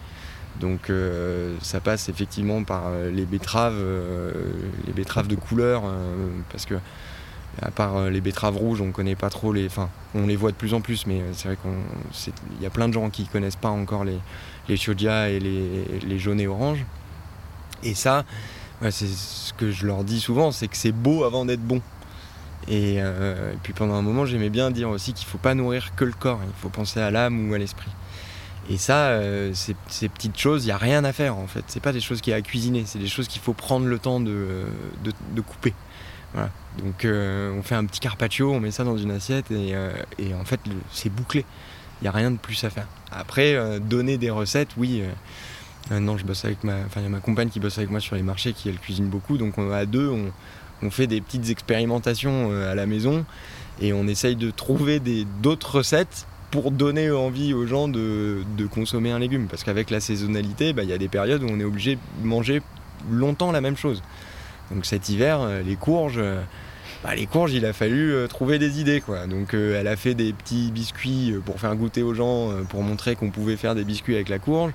[0.60, 4.32] Donc euh, ça passe effectivement par euh, les betteraves, euh,
[4.86, 5.84] les betteraves de couleur,
[6.52, 6.76] parce que
[7.62, 9.66] à part les betteraves rouges, on connaît pas trop les.
[9.66, 11.76] Enfin, on les voit de plus en plus, mais c'est vrai qu'on,
[12.12, 14.18] c'est- il y a plein de gens qui connaissent pas encore les
[14.68, 16.86] les et les, jaunes et oranges.
[17.82, 18.24] Et ça,
[18.92, 21.82] c'est ce que je leur dis souvent, c'est que c'est beau avant d'être bon.
[22.68, 26.06] Et, et puis pendant un moment, j'aimais bien dire aussi qu'il faut pas nourrir que
[26.06, 27.90] le corps, il faut penser à l'âme ou à l'esprit.
[28.70, 29.74] Et ça, euh, ces,
[30.10, 31.64] petites choses, il n'y a rien à faire en fait.
[31.68, 33.88] C'est pas des choses qu'il y a à cuisiner, c'est des choses qu'il faut prendre
[33.88, 34.66] le temps de,
[35.04, 35.74] de, de couper.
[36.84, 39.92] Donc euh, on fait un petit carpaccio, on met ça dans une assiette et, euh,
[40.40, 40.60] en fait
[40.92, 41.46] c'est bouclé.
[42.02, 42.88] Il n'y a rien de plus à faire.
[43.12, 45.02] Après, euh, donner des recettes, oui.
[45.02, 45.10] euh,
[45.92, 47.90] euh, non, je bosse avec ma, enfin il y a ma compagne qui bosse avec
[47.90, 50.32] moi sur les marchés, qui elle cuisine beaucoup, donc on, à deux, on,
[50.82, 53.26] on fait des petites expérimentations euh, à la maison
[53.82, 55.02] et on essaye de trouver
[55.42, 59.48] d'autres recettes pour donner envie aux gens de, consommer un légume.
[59.48, 62.28] Parce qu'avec la saisonnalité, bah, il y a des périodes où on est obligé de
[62.28, 62.62] manger
[63.10, 64.02] longtemps la même chose.
[64.72, 66.42] Donc cet hiver, euh, les courges, euh,
[67.04, 69.02] bah, les courges, il a fallu euh, trouver des idées.
[69.02, 69.28] Quoi.
[69.28, 73.30] Donc elle a fait des petits biscuits pour faire goûter aux gens, pour montrer qu'on
[73.30, 74.72] pouvait faire des biscuits avec la courge.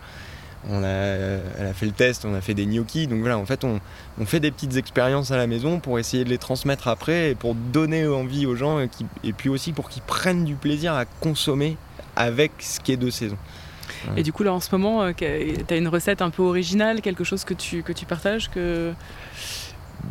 [0.71, 3.07] On a, euh, elle a fait le test, on a fait des gnocchis.
[3.07, 3.81] Donc voilà, en fait, on,
[4.19, 7.35] on fait des petites expériences à la maison pour essayer de les transmettre après et
[7.35, 10.95] pour donner envie aux gens et, qui- et puis aussi pour qu'ils prennent du plaisir
[10.95, 11.77] à consommer
[12.17, 13.37] avec ce qui est de saison.
[14.17, 17.01] Et du coup, là, en ce moment, euh, que- t'as une recette un peu originale,
[17.03, 18.93] quelque chose que tu, que tu partages que...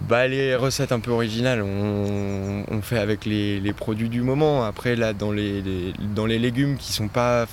[0.10, 4.64] Bah, les recettes un peu originales, on, on fait avec les, les produits du moment.
[4.66, 7.46] Après, là, dans les, les- dans les légumes qui sont pas,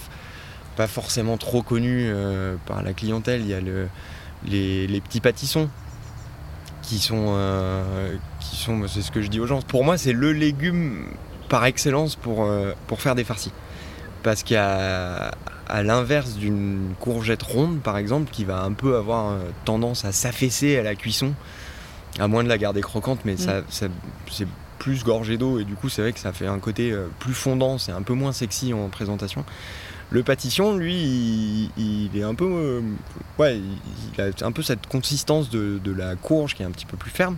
[0.80, 3.86] pas forcément trop connus euh, par la clientèle, il y a le,
[4.46, 5.68] les, les petits pâtissons
[6.80, 9.60] qui sont, euh, qui sont, c'est ce que je dis aux gens.
[9.60, 11.04] Pour moi, c'est le légume
[11.50, 13.52] par excellence pour, euh, pour faire des farcis.
[14.22, 15.32] Parce qu'à
[15.68, 20.78] à l'inverse d'une courgette ronde, par exemple, qui va un peu avoir tendance à s'affaisser
[20.78, 21.34] à la cuisson,
[22.18, 23.86] à moins de la garder croquante, mais ça, ça-
[24.30, 27.34] c'est plus gorgé d'eau et du coup c'est vrai que ça fait un côté plus
[27.34, 29.44] fondant, c'est un peu moins sexy en présentation.
[30.10, 32.44] Le pâtisson, lui, il, est un peu,
[33.38, 33.60] euh,
[34.18, 37.36] a un peu cette consistance de, la courge qui est un petit peu plus ferme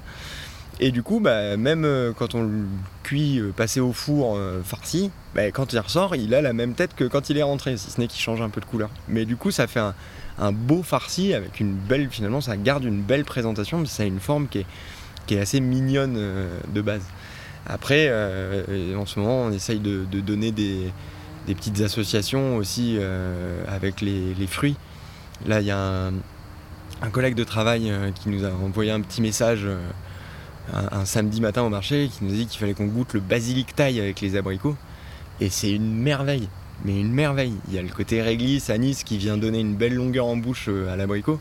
[0.80, 2.64] Et du coup, bah, même quand on le
[3.02, 7.04] cuit passé au four farci, bah, quand il ressort, il a la même tête que
[7.04, 8.88] quand il est rentré, si ce n'est qu'il change un peu de couleur.
[9.06, 9.82] Mais du coup, ça fait
[10.38, 14.20] un, beau farci avec une belle, finalement, ça garde une belle présentation, ça a une
[14.20, 14.64] forme qui
[15.34, 16.18] est assez mignonne
[16.72, 17.02] de base.
[17.66, 18.10] Après,
[18.96, 20.90] en ce moment, on essaye de, donner des,
[21.46, 22.98] des, petites associations aussi
[23.68, 24.76] avec les, fruits.
[25.46, 26.10] Là, il y a
[27.00, 29.78] un, collègue de travail euh, qui nous a envoyé un petit message euh,
[30.72, 33.74] un, samedi matin au marché qui nous a dit qu'il fallait qu'on goûte le basilic
[33.74, 34.76] taille avec les abricots.
[35.40, 36.48] Et c'est une merveille,
[36.84, 37.54] mais une merveille.
[37.68, 40.66] Il y a le côté réglisse, anis qui vient donner une belle longueur en bouche
[40.68, 41.40] euh, à l'abricot.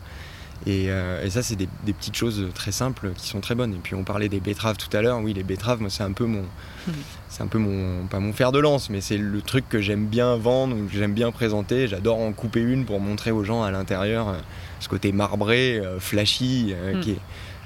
[0.68, 0.90] Et,
[1.30, 3.74] ça, c'est des, petites choses très simples qui sont très bonnes.
[3.74, 5.20] Et puis on parlait des betteraves tout à l'heure.
[5.20, 6.44] Oui, les betteraves, moi, c'est un peu mon,
[7.30, 10.06] c'est un peu mon, pas mon fer de lance, mais c'est le truc que j'aime
[10.06, 11.88] bien vendre, que j'aime bien présenter.
[11.88, 14.36] J'adore en couper une pour montrer aux gens à l'intérieur
[14.82, 17.00] ce côté marbré, euh, flashy, euh, mm.
[17.00, 17.20] qui, est,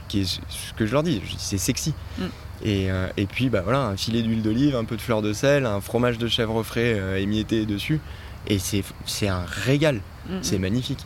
[0.07, 1.93] qui, est, ce que je leur dis, c'est sexy.
[2.19, 2.23] Mm.
[2.63, 5.33] Et, euh, et, puis bah, voilà, un filet d'huile d'olive, un peu de fleur de
[5.33, 7.99] sel, un fromage de chèvre frais émietté dessus.
[8.47, 11.05] Et c'est un régal, mm, c'est magnifique.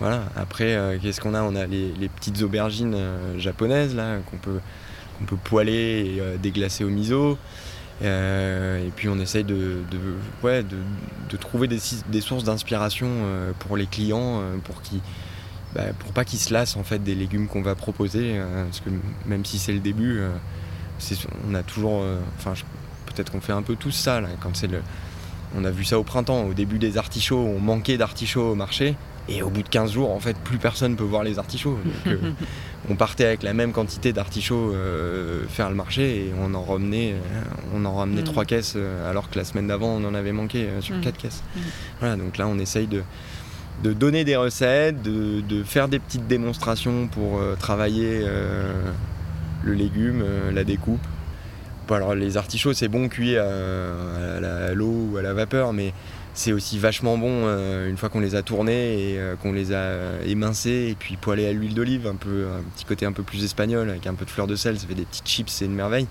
[0.00, 0.24] Voilà.
[0.36, 1.42] Après, qu'est-ce qu'on a?
[1.42, 2.96] On a les, petites aubergines
[3.38, 4.60] japonaises là qu'on peut,
[5.26, 7.38] peut poêler et déglacer au miso.
[8.02, 9.78] et puis on essaye de,
[10.42, 13.08] ouais, de, trouver des, sources d'inspiration
[13.58, 15.00] pour les clients, pour qu'ils
[15.76, 18.38] bah, pour pas qu'ils se lassent en fait des légumes qu'on va proposer.
[18.38, 18.88] Euh, parce que
[19.26, 20.30] même si c'est le début, euh,
[21.46, 22.00] on a toujours.
[22.02, 22.54] Euh, enfin,
[23.04, 24.80] peut-être qu'on fait un peu tous ça quand c'est le.
[25.54, 28.96] On a vu ça au printemps, au début des artichauts, on manquait d'artichauts au marché.
[29.28, 31.78] Et au bout de 15 jours, en fait, plus personne peut voir les artichauts.
[32.90, 34.72] on partait avec la même quantité d'artichauts
[35.48, 37.16] faire le marché et on en ramenait,
[37.74, 38.26] on en ramenait mm.
[38.26, 38.76] trois caisses
[39.08, 41.00] alors que la semaine d'avant on en avait manqué sur mm.
[41.00, 41.42] quatre caisses.
[41.56, 41.60] Mm.
[41.98, 43.02] Voilà, donc là on essaye de,
[43.82, 48.72] de donner des recettes, de, faire des petites démonstrations pour euh, travailler euh,
[49.62, 51.04] le légume, euh, la découpe.
[51.90, 55.92] alors les artichauts c'est bon cuit à, l'eau ou à la vapeur, mais
[56.36, 57.48] c'est aussi vachement bon
[57.86, 61.52] une fois qu'on les a tournés et qu'on les a émincés et puis poêlés à
[61.52, 64.30] l'huile d'olive, un peu un petit côté un peu plus espagnol avec un peu de
[64.30, 66.06] fleur de sel, ça fait des petites chips, c'est une merveille.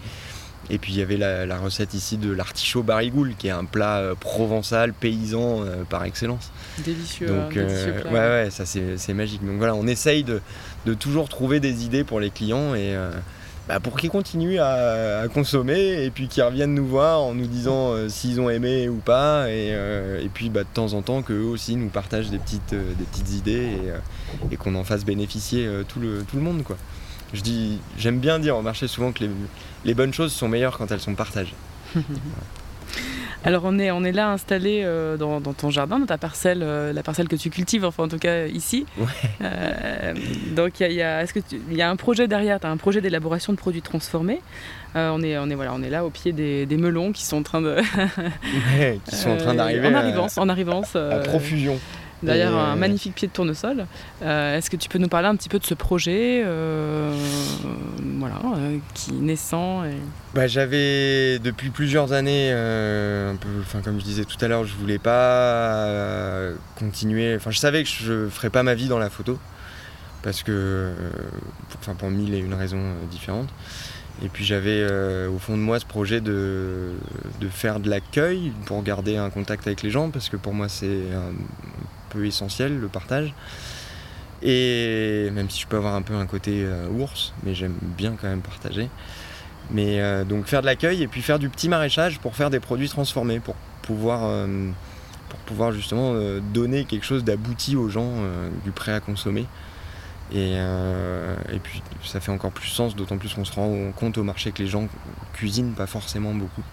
[0.69, 3.97] Et puis il y avait la, recette ici de l'artichaut barigoule, qui est un plat
[3.97, 6.51] euh, provençal, paysan euh, par excellence.
[6.83, 7.27] Délicieux.
[7.27, 9.45] Donc, euh, ouais, ouais, ça c'est magique.
[9.45, 10.41] Donc voilà, on essaye de,
[10.95, 12.95] toujours trouver des idées pour les clients et
[13.67, 17.93] bah, pour qu'ils continuent à, consommer et puis qu'ils reviennent nous voir en nous disant
[18.09, 19.49] s'ils ont aimé ou pas.
[19.49, 23.33] Et, puis bah, de temps en temps qu'eux aussi nous partagent des petites, des petites
[23.33, 23.69] idées
[24.51, 26.63] et, qu'on en fasse bénéficier tout, le, tout le monde.
[26.63, 26.77] quoi.
[27.33, 29.25] Je dis, j'aime bien dire au marché souvent que
[29.83, 31.55] les, bonnes choses sont meilleures quand elles sont partagées.
[33.45, 36.91] Alors on est, on est là installé euh, dans, ton jardin, dans ta parcelle, euh,
[36.91, 38.85] la parcelle que tu cultives, enfin en tout cas ici.
[39.41, 40.13] Euh,
[40.55, 41.39] donc il y a, est-ce que
[41.71, 44.41] y a un projet derrière, tu as un projet d'élaboration de produits transformés.
[44.95, 47.43] on, est, on, est, voilà, on est là au pied des, melons qui sont en
[47.43, 47.77] train de...
[49.05, 49.87] qui sont en train d'arriver.
[49.87, 50.95] En arrivance, en arrivance.
[50.95, 51.79] à profusion
[52.25, 53.85] derrière un magnifique pied de tournesol.
[54.21, 57.15] Euh, est-ce que tu peux nous parler un petit peu de ce projet euh,
[58.19, 59.83] voilà, euh, qui naissant
[60.33, 64.99] bah, J'avais depuis plusieurs années, un peu, comme je disais tout à l'heure, je voulais
[64.99, 65.87] pas
[66.77, 67.35] continuer.
[67.35, 69.39] Enfin, je savais que je ne ferais pas ma vie dans la photo
[70.23, 70.91] parce que,
[71.79, 73.49] enfin, pour mille et une raisons différentes.
[74.23, 74.85] Et puis j'avais
[75.27, 76.91] au fond de moi ce projet de,
[77.41, 80.69] de faire de l'accueil pour garder un contact avec les gens, parce que pour moi
[80.69, 81.01] c'est
[82.23, 83.33] essentiel, le partage.
[84.41, 88.15] Et même si je peux avoir un peu un côté euh, ours, mais j'aime bien
[88.19, 88.89] quand même partager.
[89.71, 92.59] Mais euh, donc faire de l'accueil et puis faire du petit maraîchage pour faire des
[92.59, 94.69] produits transformés, pour pouvoir, euh,
[95.29, 96.13] pour pouvoir justement
[96.53, 98.11] donner quelque chose d'abouti aux gens,
[98.63, 99.45] du prêt à consommer.
[100.33, 104.23] Et, et, puis ça fait encore plus sens, d'autant plus qu'on se rend compte au
[104.23, 104.87] marché que les gens
[105.33, 106.63] cuisinent pas forcément beaucoup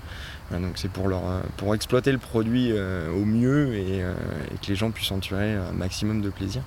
[0.61, 1.23] donc c'est pour, leur,
[1.57, 4.15] pour exploiter le produit euh, au mieux euh,
[4.53, 6.63] et, que les gens puissent en tirer un maximum de plaisir.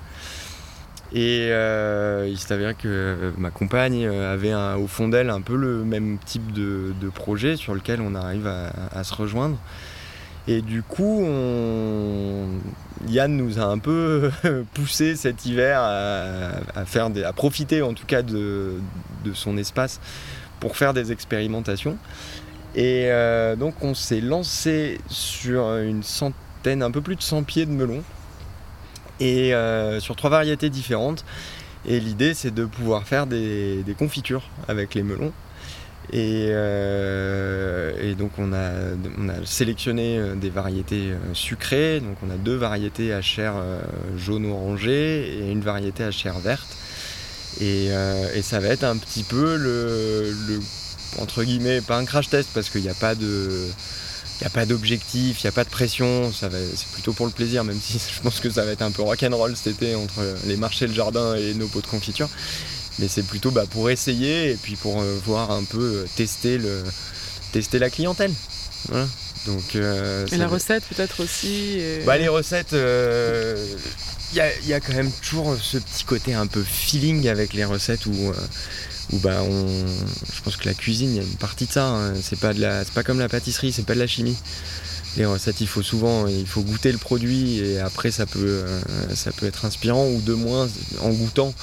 [1.12, 5.84] Et euh, il s'est avéré que ma compagne avait au fond d'elle un peu le
[5.84, 9.56] même type de, projet sur lequel on arrive à, se rejoindre.
[10.48, 11.24] Et du coup,
[13.08, 14.30] Yann nous a un peu
[14.74, 18.80] poussé cet hiver à, faire à profiter en tout cas de
[19.32, 20.00] son espace
[20.60, 21.96] pour faire des expérimentations.
[22.76, 27.64] Et euh, donc on s'est lancé sur une centaine, un peu plus de 100 pieds
[27.64, 28.02] de melons,
[29.18, 31.24] et euh, sur trois variétés différentes.
[31.86, 35.32] Et l'idée c'est de pouvoir faire des, confitures avec les melons.
[36.12, 38.70] Et, euh, donc on a,
[39.46, 43.54] sélectionné des variétés sucrées, donc on a deux variétés à chair
[44.18, 46.76] jaune orangé et une variété à chair verte.
[47.62, 47.88] Et,
[48.42, 50.60] ça va être un petit peu le,
[51.18, 53.68] entre guillemets, pas un crash test parce qu'il n'y a pas de.
[54.38, 57.14] Il n'y a pas d'objectif, il n'y a pas de pression, ça va, c'est plutôt
[57.14, 59.68] pour le plaisir, même si je pense que ça va être un peu rock'n'roll cet
[59.68, 62.28] été entre les marchés, le jardin et nos pots de confiture.
[62.98, 66.82] Mais c'est plutôt bah, pour essayer et puis pour voir un peu tester, le,
[67.52, 68.32] tester la clientèle.
[69.46, 73.56] Donc, euh, et la recette peut-être aussi bah, Les recettes, il euh,
[74.34, 78.12] y, a, quand même toujours ce petit côté un peu feeling avec les recettes où,
[78.12, 78.34] euh,
[79.12, 79.66] où bah, on,
[80.34, 81.88] je pense que la cuisine, il y a une partie de ça.
[81.88, 82.14] Hein.
[82.22, 84.36] C'est pas, de la, pas comme la pâtisserie, c'est pas de la chimie.
[85.16, 88.64] Les recettes, il faut souvent, il faut goûter le produit et après ça peut,
[89.14, 90.68] ça peut être inspirant ou de moins
[91.00, 91.54] en goûtant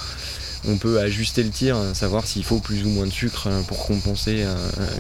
[0.68, 3.86] on peut ajuster le tir, savoir s'il faut plus ou moins de sucre hein, pour
[3.86, 4.46] compenser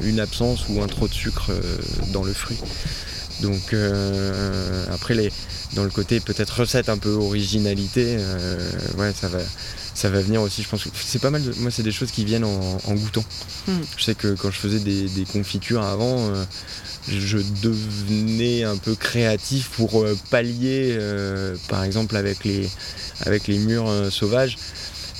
[0.01, 1.61] une absence ou un trop de sucre euh,
[2.11, 2.59] dans le fruit.
[3.41, 5.31] Donc euh, après les,
[5.73, 9.39] dans le côté peut-être recette un peu originalité, euh, ouais ça va
[9.93, 12.11] ça va venir aussi je pense que c'est pas mal de, moi c'est des choses
[12.11, 13.23] qui viennent en, goûtant.
[13.67, 13.81] Hmm.
[13.97, 16.31] Je sais que quand je faisais des, confitures avant
[17.07, 20.97] je devenais un peu créatif pour pallier
[21.69, 22.69] par exemple avec les
[23.25, 24.57] avec les murs sauvages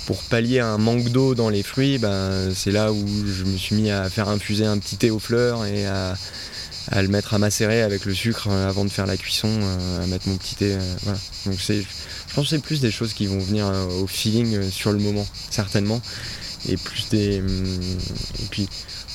[0.06, 3.74] pour pallier un manque d'eau dans les fruits, ben, c'est là où je me suis
[3.74, 6.16] mis à faire infuser un petit thé aux fleurs et à,
[6.92, 10.06] le mettre à macérer avec le sucre euh, avant de faire la cuisson, euh, à
[10.06, 10.74] mettre mon petit thé.
[10.74, 11.14] Euh,
[11.46, 11.82] Donc c'est,
[12.34, 13.72] je pense c'est plus des choses qui vont venir
[14.02, 16.02] au feeling sur le moment, certainement.
[16.68, 17.38] Et plus des.
[17.38, 17.80] Hum,
[18.42, 18.68] et puis,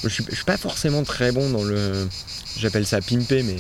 [0.04, 2.08] je suis, suis pas forcément très bon dans le.
[2.58, 3.58] J'appelle ça pimper, mais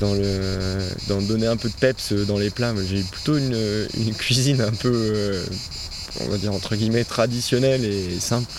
[0.00, 2.72] dans le dans donner un peu de peps dans les plats.
[2.88, 5.38] J'ai plutôt une, une, cuisine un peu
[6.20, 8.50] on va dire entre guillemets traditionnelle et simple.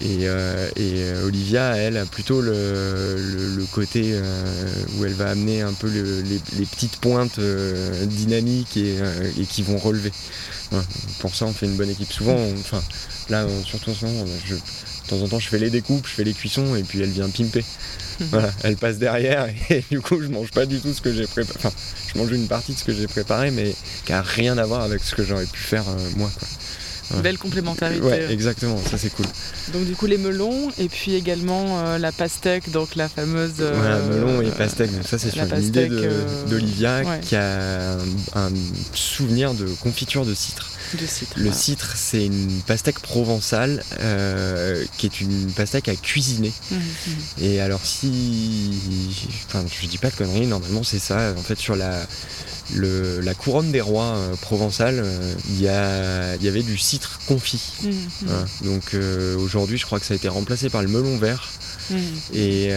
[0.00, 4.22] Et, euh, euh, Olivia, elle, a plutôt le, côté euh,
[4.96, 7.40] où elle va amener un peu les, petites pointes
[8.04, 8.96] dynamiques et,
[9.48, 10.12] qui vont relever.
[11.20, 12.12] Pour ça, on fait une bonne équipe.
[12.12, 12.82] Souvent, enfin,
[13.28, 16.24] là, surtout en ce moment, de temps en temps, je fais les découpes, je fais
[16.24, 17.64] les cuissons et puis elle vient pimper.
[18.30, 21.26] voilà, elle passe derrière et du coup, je mange pas du tout ce que j'ai
[21.26, 21.58] préparé.
[21.58, 21.72] Enfin,
[22.12, 23.74] je mange une partie de ce que j'ai préparé, mais
[24.04, 26.26] qui a rien à voir avec ce que j'aurais pu faire euh,
[27.22, 28.00] Belle complémentarité.
[28.00, 29.26] Ouais, exactement, ça c'est cool.
[29.72, 33.54] Donc du coup les melons et puis également euh, la pastèque, donc la fameuse.
[33.60, 34.90] voilà, melon et pastèque.
[35.04, 37.96] ça c'est sur une idée euh, d'Olivia qui a
[38.34, 38.50] un,
[38.92, 40.70] souvenir de confiture de citre.
[41.36, 46.52] Le citre, c'est une pastèque provençale euh, qui est une pastèque à cuisiner.
[46.70, 47.42] Mmh, mmh.
[47.42, 48.70] Et alors si,
[49.46, 51.34] enfin, je dis pas de conneries, normalement c'est ça.
[51.36, 52.06] En fait, sur la
[52.74, 57.62] la couronne des rois euh, provençale, euh, il y, avait du citre confit.
[57.82, 58.96] Mmh, Donc
[59.38, 61.48] aujourd'hui, je crois que ça a été remplacé par le melon vert.
[62.34, 62.70] Et,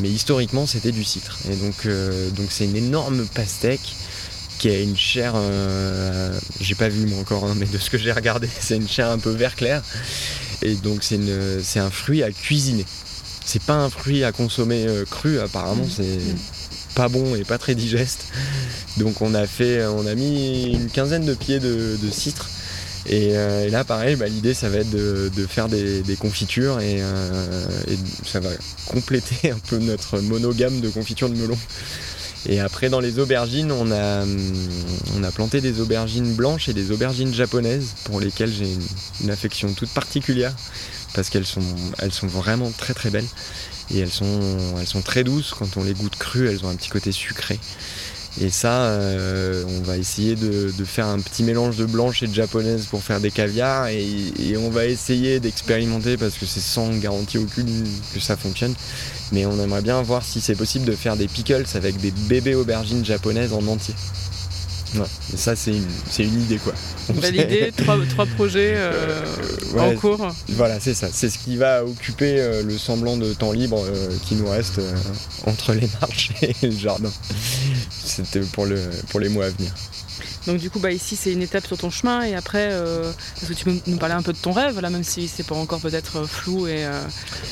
[0.00, 1.38] mais historiquement, c'était du citre.
[1.50, 1.86] Et donc,
[2.34, 3.94] donc c'est une énorme pastèque
[4.58, 7.98] qui a une chair, euh, j'ai pas vu moi encore, hein, mais de ce que
[7.98, 9.82] j'ai regardé, c'est une chair un peu vert clair.
[10.62, 12.86] Et donc c'est un fruit à cuisiner.
[13.44, 15.90] C'est pas un fruit à consommer euh, cru, apparemment, mmh.
[15.96, 16.18] c'est.
[16.96, 18.26] Pas bon et pas très digeste.
[18.96, 22.50] Donc on a fait, on a mis une quinzaine de pieds de, citre.
[23.08, 27.98] Euh, et, là, pareil, bah, l'idée, ça va être de, faire des, confitures et, et,
[28.24, 28.50] ça va
[28.86, 31.56] compléter un peu notre monogame de confitures de melon.
[32.48, 34.24] Et après, dans les aubergines, on a,
[35.16, 38.68] on a planté des aubergines blanches et des aubergines japonaises pour lesquelles j'ai
[39.22, 40.54] une, affection toute particulière
[41.14, 41.62] parce qu'elles sont,
[41.98, 43.26] elles sont vraiment très très belles
[43.90, 44.40] et elles sont,
[44.78, 45.54] elles sont très douces.
[45.56, 47.58] Quand on les goûte crues, elles ont un petit côté sucré.
[48.38, 52.34] Et ça, euh, on va essayer de, faire un petit mélange de blanche et de
[52.34, 54.06] japonaise pour faire des caviars et,
[54.38, 58.74] et on va essayer d'expérimenter parce que c'est sans garantie aucune que ça fonctionne
[59.32, 62.54] mais on aimerait bien voir si c'est possible de faire des pickles avec des bébés
[62.54, 63.94] aubergines japonaises en entier.
[64.96, 66.72] Ouais, et ça c'est une, idée quoi.
[67.08, 69.22] Validé, trois, trois projets euh,
[69.78, 70.28] en cours.
[70.48, 71.08] Voilà, c'est ça.
[71.12, 74.80] C'est ce qui va occuper euh, le semblant de temps libre euh, qui nous reste
[75.46, 77.12] entre les marches et le jardin.
[77.90, 78.80] C'était pour, le,
[79.10, 79.72] pour les mois à venir.
[80.46, 82.22] Donc du coup, bah, ici, c'est une étape sur ton chemin.
[82.22, 84.90] Et après, euh, est-ce que tu peux nous parler un peu de ton rêve, là,
[84.90, 87.00] même si c'est pas encore peut-être euh, flou, et euh,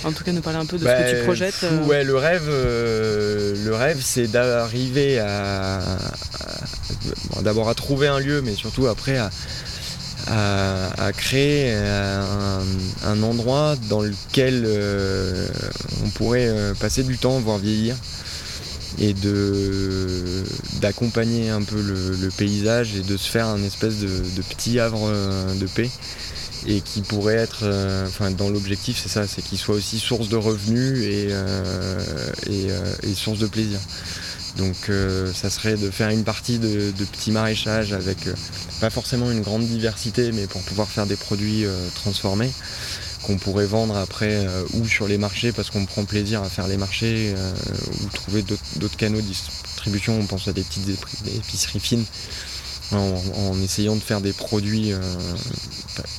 [0.04, 2.16] en tout cas nous parler un peu de ce que tu bah, projettes Ouais, le
[2.16, 5.80] rêve, le rêve, c'est d'arriver à,
[7.42, 9.30] d'abord à trouver un lieu, mais surtout après à,
[11.16, 14.66] créer un, endroit dans lequel
[16.04, 17.96] on pourrait passer du temps, voire vieillir
[18.98, 20.44] et de
[20.80, 25.54] d'accompagner un peu le, paysage et de se faire un espèce de, petit havre euh,
[25.54, 25.90] de paix.
[26.66, 30.30] Et qui pourrait être euh, enfin dans l'objectif c'est ça c'est qu'il soit aussi source
[30.30, 31.98] de revenus et, euh,
[33.02, 33.78] et, source de plaisir.
[34.56, 34.90] Donc
[35.34, 38.18] ça serait de faire une partie de, petits maraîchages avec
[38.80, 41.64] pas forcément une grande diversité, mais pour pouvoir faire des produits
[41.96, 42.52] transformés
[43.26, 46.76] qu'on pourrait vendre après ou sur les marchés parce qu'on prend plaisir à faire les
[46.76, 47.34] marchés
[48.02, 48.44] ou trouver
[48.76, 50.18] d'autres canaux de distribution.
[50.18, 50.88] On pense à des petites
[51.36, 52.04] épiceries fines
[52.92, 54.98] en, essayant de faire des produits, euh,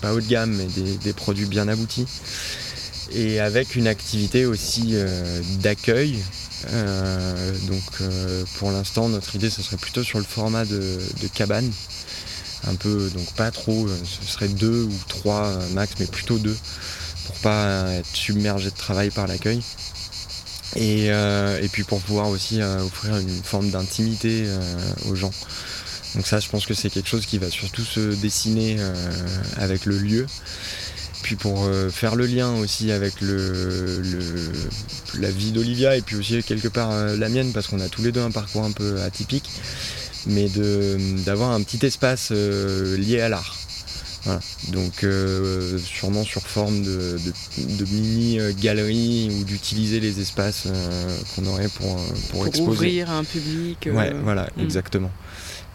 [0.01, 2.05] pas, haut de gamme, mais des, produits bien aboutis.
[3.11, 6.17] Et avec une activité aussi euh, d'accueil.
[6.71, 7.83] Euh, donc
[8.57, 10.99] pour l'instant, notre idée, ce serait plutôt sur le format de,
[11.33, 11.71] cabane.
[12.67, 16.57] Un peu, donc pas trop, ce serait deux ou trois max, mais plutôt deux,
[17.27, 19.61] pour pas être submergé de travail par l'accueil.
[20.75, 24.45] Et, et, puis pour pouvoir aussi offrir une forme d'intimité
[25.05, 25.31] aux gens.
[26.15, 28.93] Donc ça, je pense que c'est quelque chose qui va surtout se dessiner euh,
[29.57, 30.25] avec le lieu.
[31.23, 34.01] Puis pour euh, faire le lien aussi avec le,
[35.19, 38.03] la vie d'Olivia et puis aussi quelque part euh, la mienne parce qu'on a tous
[38.03, 39.49] les deux un parcours un peu atypique,
[40.27, 40.49] mais
[41.25, 43.57] d'avoir un petit espace lié à l'art.
[44.69, 45.05] Donc
[45.77, 47.19] sûrement sur forme de,
[47.91, 50.67] mini galerie ou d'utiliser les espaces
[51.35, 51.95] qu'on aurait pour,
[52.31, 52.69] pour, exposer.
[52.69, 53.87] ouvrir à un public.
[53.91, 54.61] Ouais, voilà, hmm.
[54.61, 55.11] exactement.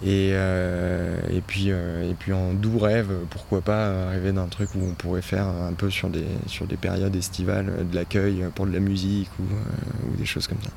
[0.06, 4.78] Euh, et, puis, euh, et puis en doux rêve, pourquoi pas rêver d'un truc où
[4.82, 8.72] on pourrait faire un peu sur des, sur des périodes estivales de l'accueil pour de
[8.72, 10.70] la musique ou, euh, des choses comme ça.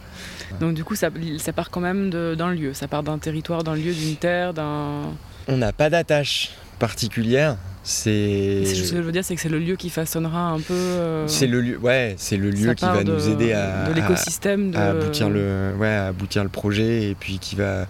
[0.59, 3.76] Donc du coup, ça, ça part quand même d'un lieu, ça part d'un territoire, d'un
[3.76, 5.03] lieu, d'une terre, d'un...
[5.47, 7.57] On n'a pas d'attache particulière.
[7.86, 8.63] C'est.
[8.63, 11.26] Ce que je veux dire, c'est que c'est le lieu qui façonnera un peu.
[11.28, 13.89] C'est le lieu, ouais, c'est le lieu qui va nous aider à.
[13.89, 14.71] De l'écosystème.
[14.71, 14.78] De...
[14.78, 17.86] À, aboutir le, ouais, à aboutir le projet et puis qui va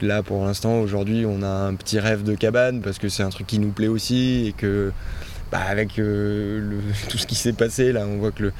[0.00, 3.30] là, pour l'instant, aujourd'hui, on a un petit rêve de cabane parce que c'est un
[3.30, 4.92] truc qui nous plaît aussi et que,
[5.50, 8.52] bah, avec euh, tout ce qui s'est passé, là, on voit que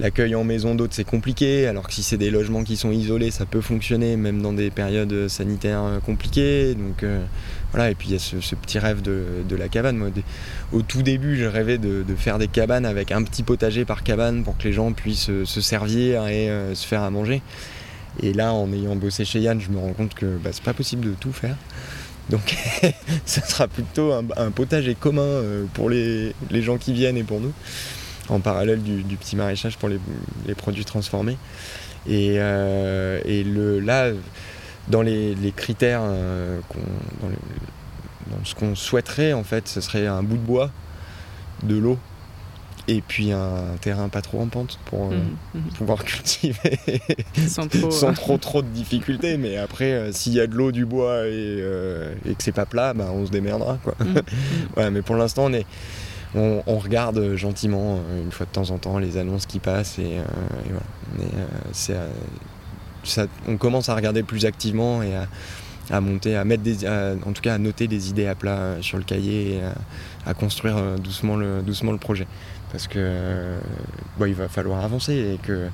[0.00, 3.30] l'accueil en maison d'hôtes c'est compliqué, alors que si c'est des logements qui sont isolés,
[3.30, 6.74] ça peut fonctionner même dans des périodes sanitaires compliquées.
[6.74, 7.22] Donc euh,
[7.70, 10.10] voilà, et puis il y a ce, petit rêve de, la cabane.
[10.72, 14.42] au tout début, je rêvais de, faire des cabanes avec un petit potager par cabane
[14.42, 17.40] pour que les gens puissent se servir et se faire à manger.
[18.22, 20.74] Et là, en ayant bossé chez Yann, je me rends compte que bah, c'est pas
[20.74, 21.56] possible de tout faire.
[22.30, 22.56] Donc
[23.26, 27.52] ça sera plutôt un, potager commun euh, pour les, gens qui viennent et pour nous,
[28.28, 29.98] en parallèle du, petit maraîchage pour les,
[30.54, 31.36] produits transformés.
[32.06, 34.10] Et, euh, le, là,
[34.88, 36.60] dans les, critères, euh,
[37.20, 37.28] dans,
[38.36, 40.70] dans, ce qu'on souhaiterait, en fait, ce serait un bout de bois,
[41.62, 41.98] de l'eau
[42.86, 45.72] et puis un terrain pas trop en pente pour euh, mhm, mhm.
[45.72, 46.80] pouvoir cultiver
[47.46, 47.66] sans,
[48.14, 49.36] trop, trop, de difficultés.
[49.38, 52.52] Mais après, euh, s'il y a de l'eau, du bois et, euh, et que c'est
[52.52, 53.78] pas plat, bah, on se démerdera.
[53.82, 53.94] Quoi.
[54.00, 55.66] Mhm, mais pour l'instant, on, est,
[56.34, 59.98] on, regarde gentiment, une fois de temps en temps, les annonces qui passent.
[59.98, 60.18] Et,
[60.68, 62.08] voilà.
[63.04, 65.12] ça, on commence à regarder plus activement et
[65.90, 68.98] à, monter, à mettre des, en tout cas à noter des idées à plat sur
[68.98, 69.60] le cahier et
[70.26, 72.26] à, construire doucement, le, doucement le projet
[72.74, 73.54] parce que
[74.26, 75.68] il va falloir avancer et que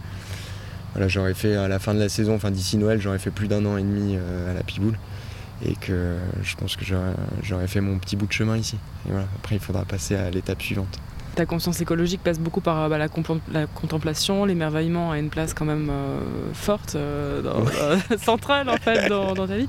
[0.93, 3.49] voilà, j'aurais fait à la fin de la saison, enfin d'ici Noël, j'aurais fait plus
[3.49, 4.99] d'un an et demi euh, à la Piboule
[5.65, 6.85] et que je pense que
[7.43, 8.77] j'aurais fait mon petit bout de chemin ici.
[9.37, 10.99] Après il faudra passer à l'étape suivante
[11.35, 15.89] ta conscience écologique passe beaucoup par bah, la, contemplation, l'émerveillement a une place quand même
[15.91, 16.19] euh,
[16.53, 17.43] forte, euh,
[18.19, 19.69] centrale en fait dans, ta vie.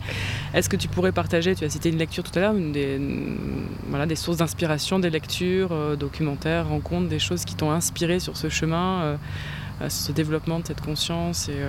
[0.53, 2.99] Est-ce que tu pourrais partager, tu as cité une lecture tout à l'heure, des,
[3.87, 8.37] voilà, des sources d'inspiration, des lectures, euh, documentaires, rencontres, des choses qui t'ont inspiré sur
[8.37, 9.17] ce chemin,
[9.81, 11.61] sur ce développement de cette conscience et,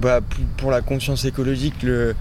[0.00, 0.20] bah,
[0.56, 2.14] pour la conscience écologique, le,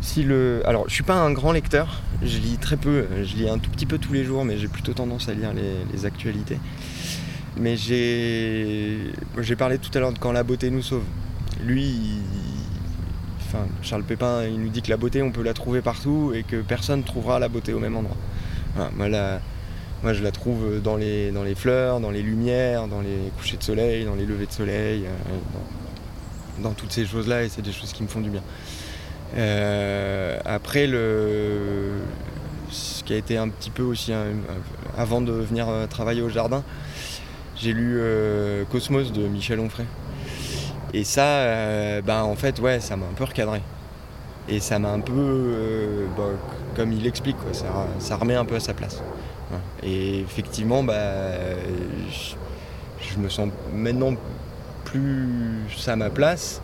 [0.00, 3.48] si le, alors je suis pas un grand lecteur, je lis très peu, je lis
[3.48, 6.58] un tout petit peu tous les jours, mais j'ai plutôt tendance à lire les, actualités.
[7.56, 11.04] Mais j'ai, j'ai parlé tout à l'heure de quand la beauté nous sauve.
[11.62, 12.18] Lui,
[13.46, 16.42] enfin Charles Pépin, il nous dit que la beauté, on peut la trouver partout et
[16.42, 18.16] que personne trouvera la beauté au même endroit.
[18.96, 19.08] moi,
[20.02, 23.56] moi, je la trouve dans les, dans les fleurs, dans les lumières, dans les couchers
[23.56, 25.36] de soleil, dans les levées de soleil, euh,
[26.62, 28.42] dans toutes ces choses-là et c'est des choses qui me font du bien.
[29.36, 31.92] Euh, après, le,
[32.70, 34.12] ce qui a été un petit peu aussi,
[34.96, 36.62] avant de venir euh, travailler au jardin,
[37.56, 39.86] j'ai lu euh, Cosmos de Michel Onfray.
[40.94, 43.62] Et ça, bah, en fait, ouais, ça m'a un peu recadré.
[44.48, 46.24] Et ça m'a un peu, bah,
[46.76, 49.02] comme il explique, quoi, ça, remet un peu à sa place.
[49.82, 50.94] Et effectivement, bah,
[53.00, 54.14] je me sens maintenant
[54.92, 56.60] plus à ma place.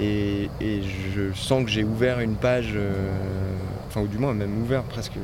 [0.00, 2.92] Et, je sens que j'ai ouvert une page, euh,
[3.88, 5.14] enfin ou du moins même ouvert presque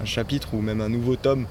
[0.00, 1.46] un chapitre ou même un nouveau tome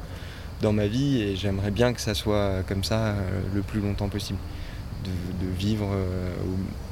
[0.61, 3.13] dans ma vie et j'aimerais bien que ça soit comme ça euh,
[3.53, 4.39] le plus longtemps possible.
[5.03, 5.89] de, vivre,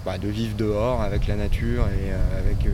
[0.05, 2.69] bah, de vivre dehors avec la nature et avec,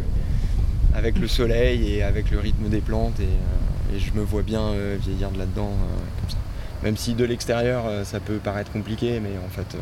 [0.95, 3.19] avec le soleil et avec le rythme des plantes.
[3.19, 5.71] Et, je me vois bien vieillir de là-dedans
[6.19, 6.37] comme ça.
[6.81, 9.77] Même si de l'extérieur ça peut paraître compliqué, mais en fait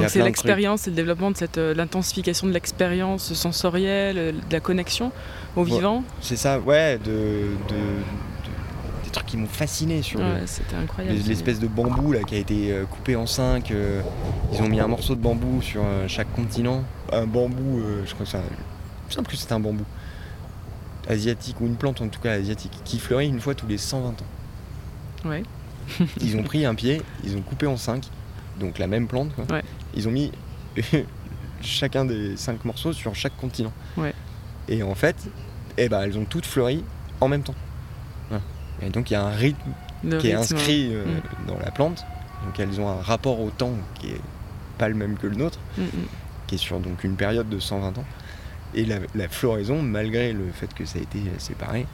[0.00, 4.52] donc c'est l'expérience, c'est le développement de cette euh, l'intensification de l'expérience sensorielle, euh, de
[4.52, 5.12] la connexion
[5.56, 6.04] au vivant.
[6.20, 7.48] C'est ça, ouais, de,
[9.04, 10.20] des trucs qui m'ont fasciné sur
[11.26, 13.72] l'espèce de bambou là qui a été euh, coupé en cinq.
[14.52, 18.32] ils ont mis un morceau de bambou sur chaque continent, un bambou, je crois que
[18.32, 18.42] ça,
[19.08, 19.84] je sais que c'était un bambou
[21.08, 24.10] asiatique ou une plante en tout cas asiatique qui fleurit une fois tous les 120
[24.10, 24.14] ans.
[25.24, 25.42] Ouais.
[26.20, 28.04] ils ont pris un pied, ils ont coupé en cinq,
[28.60, 29.34] donc la même plante.
[29.34, 29.44] Quoi.
[29.50, 29.64] Ouais
[29.94, 30.32] ils ont mis
[31.60, 33.72] chacun des cinq morceaux sur chaque continent.
[34.68, 35.16] Et en fait,
[35.76, 36.84] eh ben, elles ont toutes fleuri
[37.20, 37.54] en même temps.
[38.82, 39.72] Et donc il y a un rythme
[40.20, 41.46] qui est inscrit euh, mm.
[41.46, 42.04] dans la plante.
[42.44, 44.20] Donc elles ont un rapport au temps qui est
[44.78, 45.88] pas le même que le nôtre, mm, mm.
[46.46, 48.04] qui est sur donc une période de 120 ans.
[48.74, 51.86] Et la, floraison, malgré le fait que ça a été séparé,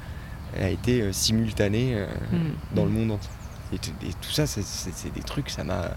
[0.60, 2.06] a été euh, simultanée euh,
[2.74, 3.30] dans le monde entier.
[3.72, 5.90] Et, et tout ça, c'est des trucs, ça m'a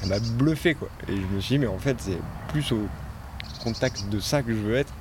[0.00, 0.88] ça m'a bluffé quoi.
[1.08, 2.18] Et je me suis dit, mais en fait, c'est
[2.48, 2.86] plus au
[3.62, 4.92] contact de ça que je veux être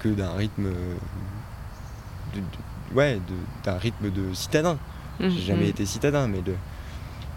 [0.00, 0.70] que d'un rythme.
[2.34, 2.40] De,
[2.94, 3.20] ouais,
[3.64, 4.78] d'un rythme de citadin.
[5.18, 5.38] J'ai mhm.
[5.38, 6.54] jamais été citadin, mais de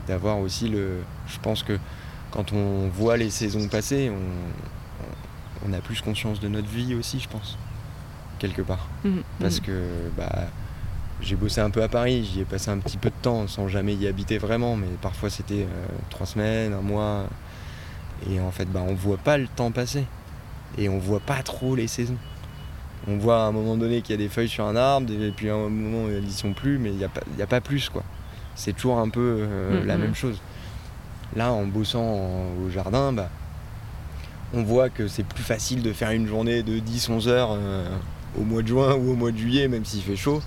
[0.07, 1.01] d'avoir aussi le.
[1.27, 1.77] Je pense que
[2.31, 7.19] quand on voit les saisons passer, on, on a plus conscience de notre vie aussi,
[7.19, 7.57] je pense.
[8.39, 8.87] Quelque part.
[9.03, 9.23] Mhm.
[9.39, 9.65] Parce mhm.
[9.65, 9.81] que,
[10.17, 10.47] bah
[11.23, 13.67] j'ai bossé un peu à Paris, j'y ai passé un petit peu de temps sans
[13.67, 17.25] jamais y habiter vraiment, mais parfois c'était euh, trois semaines, un mois.
[18.29, 20.05] Et en fait, bah, on voit pas le temps passer.
[20.77, 22.17] Et on voit pas trop les saisons.
[23.07, 25.31] On voit à un moment donné qu'il y a des feuilles sur un arbre, et
[25.31, 27.61] puis à un moment elles n'y sont plus, mais il n'y a, pas, a pas
[27.61, 28.03] plus quoi.
[28.55, 30.01] C'est toujours un peu euh, mm, la mm.
[30.01, 30.39] même chose.
[31.35, 32.19] Là, en bossant
[32.63, 33.29] au jardin, bah,
[34.53, 37.89] on voit que c'est plus facile de faire une journée de 10-11 heures euh,
[38.39, 40.41] au mois de juin ou au mois de juillet, même s'il fait chaud,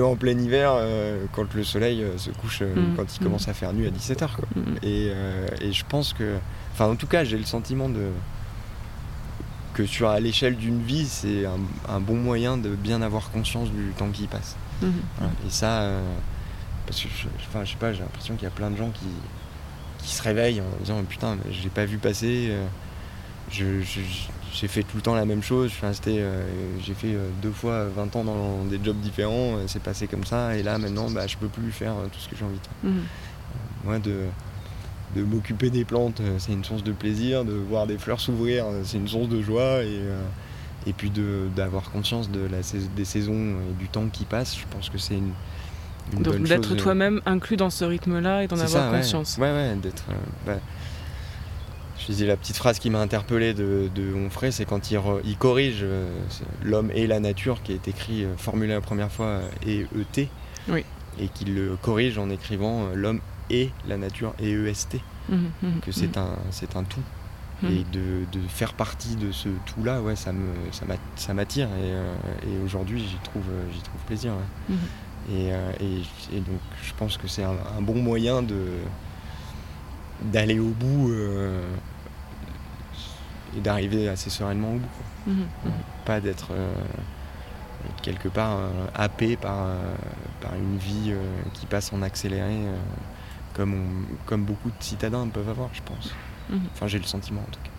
[0.00, 2.96] en plein hiver, euh, quand le soleil euh, se couche, euh, mm.
[2.96, 3.24] quand il mm.
[3.24, 4.28] commence à faire nuit à 17h.
[4.54, 4.60] Mm.
[4.82, 6.36] Et, je pense que,
[6.72, 8.08] enfin en tout cas, j'ai le sentiment de
[9.74, 11.46] que sur à l'échelle d'une vie, c'est
[11.88, 14.56] un, bon moyen de bien avoir conscience du temps qui passe.
[14.82, 15.88] Et ça,
[16.86, 18.90] parce que, je, enfin, je sais pas, j'ai l'impression qu'il y a plein de gens
[18.90, 19.06] qui,
[20.04, 22.52] qui se réveillent en disant putain, je l'ai pas vu passer.
[23.50, 23.80] je,
[24.52, 25.72] j'ai fait tout le temps la même chose.
[25.82, 26.44] Euh,
[26.80, 29.56] j'ai fait euh, deux fois 20 ans dans des jobs différents.
[29.56, 30.56] Euh, c'est passé comme ça.
[30.56, 32.90] Et là, maintenant, bah, je peux plus faire tout ce que j'ai envie de faire.
[32.90, 33.02] Mhm.
[33.84, 34.26] Moi, de,
[35.16, 37.44] de m'occuper des plantes, c'est une source de plaisir.
[37.44, 39.82] De voir des fleurs s'ouvrir, c'est une source de joie.
[39.82, 40.00] Et,
[40.86, 41.10] et puis
[41.56, 42.58] d'avoir conscience de la,
[42.94, 45.32] des saisons et du temps qui passe, je pense que c'est une,
[46.22, 49.38] Donc d'être toi-même inclus dans ce rythme-là et d'en avoir conscience.
[49.38, 50.04] Ouais, ouais, d'être.
[50.46, 50.58] Bah,
[52.02, 55.36] je disais la petite phrase qui m'a interpellé de, de Onfray, c'est quand il, il
[55.36, 56.10] corrige euh,
[56.62, 59.86] l'homme et la nature, qui est écrit, euh, formulé la première fois, euh, et
[60.18, 60.28] ET,
[60.68, 60.84] oui.
[61.20, 64.96] et qu'il le corrige en écrivant l'homme et la nature et EST,
[65.28, 66.20] mmh, mmh, que c'est mmh.
[66.20, 67.02] un, c'est un tout.
[67.64, 70.48] Et de, de, faire partie de ce tout-là, ouais, ça, me,
[71.14, 74.32] ça m'attire et, et aujourd'hui j'y trouve, j'y trouve plaisir.
[75.32, 78.66] Et, et, donc je pense que c'est un, un bon moyen de,
[80.32, 81.12] d'aller au bout
[83.56, 84.88] et d'arriver assez sereinement au bout.
[85.26, 85.34] Mhm,
[85.64, 85.72] mhm.
[86.04, 86.72] Pas d'être euh,
[88.02, 89.94] quelque part euh, happé par, euh,
[90.40, 91.14] par une vie
[91.54, 92.56] qui passe en accéléré,
[93.54, 96.14] comme, comme beaucoup de citadins peuvent avoir, je pense.
[96.50, 96.60] Mhm.
[96.72, 97.70] Enfin, j'ai le sentiment en tout cas.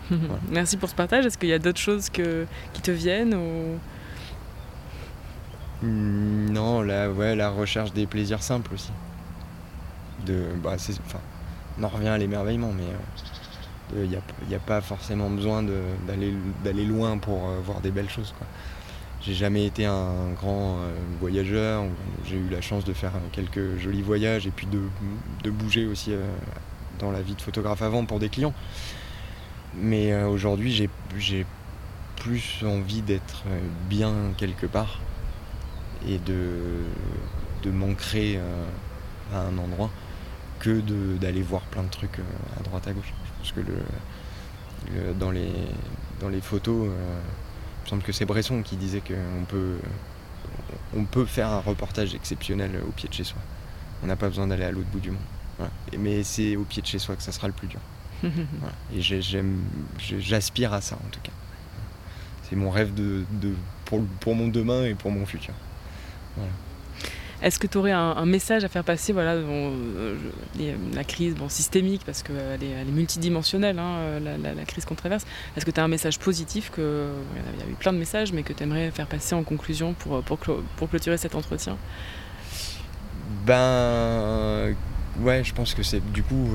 [0.49, 1.25] Merci pour ce partage.
[1.25, 3.79] Est-ce qu'il y a d'autres choses que, qui te viennent ou...
[5.81, 8.91] Hmm, non, la, ouais, la recherche des plaisirs simples aussi.
[10.25, 11.19] De, bah, enfin,
[11.77, 12.85] on en revient à l'émerveillement, mais
[13.95, 18.33] il n'y a, pas forcément besoin d'aller loin pour euh, voir des belles choses.
[19.21, 21.85] J'ai jamais été un grand euh, voyageur.
[22.25, 26.21] J'ai eu la chance de faire quelques jolis voyages et puis de, bouger aussi euh,
[26.99, 28.53] dans la vie de photographe avant pour des clients.
[29.75, 30.71] Mais aujourd'hui,
[31.17, 31.45] j'ai
[32.15, 33.43] plus envie d'être
[33.89, 34.99] bien quelque part
[36.07, 36.59] et de,
[37.63, 38.39] de m'ancrer
[39.33, 39.89] à un endroit
[40.59, 40.79] que
[41.17, 42.19] d'aller voir plein de trucs
[42.59, 43.13] à droite à gauche.
[43.43, 45.51] Parce que le, dans, les,
[46.21, 47.19] dans les photos, euh,
[47.81, 49.75] il me semble que c'est Bresson qui disait qu'on peut,
[50.95, 53.41] on peut faire un reportage exceptionnel au pied de chez soi.
[54.01, 55.67] On n'a pas besoin d'aller à l'autre bout du monde.
[55.99, 57.81] Mais c'est au pied de chez soi que ça sera le plus dur.
[58.95, 61.33] Et j'aspire à ça en tout cas.
[62.49, 63.25] C'est mon rêve de,
[63.83, 65.53] pour, pour, mon demain et pour mon futur.
[67.43, 69.35] Est-ce que tu aurais un, message à faire passer voilà,
[70.93, 75.25] la crise bon, systémique, parce qu'elle est, elle est multidimensionnelle, hein, la, crise qu'on traverse
[75.57, 77.09] Est-ce que tu as un message positif que,
[77.57, 79.93] Il y a eu plein de messages, mais que tu aimerais faire passer en conclusion
[79.93, 81.77] pour, pour, pour clôturer cet entretien?
[83.45, 84.73] Ben.
[85.19, 86.49] Ouais, je pense que c'est du coup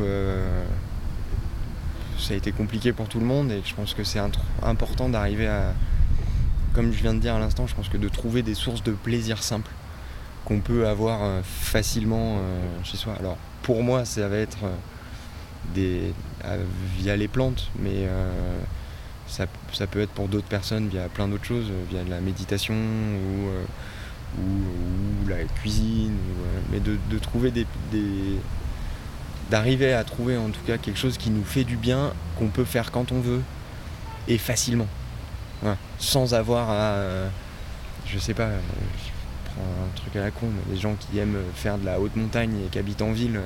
[2.18, 4.20] ça a été compliqué pour tout le monde et je pense que c'est
[4.62, 5.74] important d'arriver à,
[6.74, 8.92] comme je viens de dire à l'instant, je pense que de trouver des sources de
[8.92, 9.70] plaisir simples
[10.48, 13.14] qu'on peut avoir euh, facilement euh, chez soi.
[13.20, 14.74] Alors pour moi, ça va être euh,
[15.74, 16.14] des,
[16.96, 18.08] via les plantes, mais
[19.26, 19.46] ça,
[19.86, 25.28] peut être pour d'autres personnes via plein d'autres choses, via de la méditation ou, ou,
[25.28, 26.16] la cuisine,
[26.72, 27.66] mais de, trouver des
[29.50, 32.64] d'arriver à trouver en tout cas quelque chose qui nous fait du bien, qu'on peut
[32.64, 33.42] faire quand on veut
[34.28, 34.88] et facilement.
[35.98, 37.02] Sans avoir à.
[38.06, 38.48] Je sais pas,
[39.58, 42.54] un truc à la con, mais les gens qui aiment faire de la haute montagne
[42.66, 43.40] et qui habitent en ville,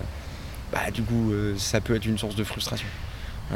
[0.72, 2.88] bah du coup euh, ça peut être une source de frustration.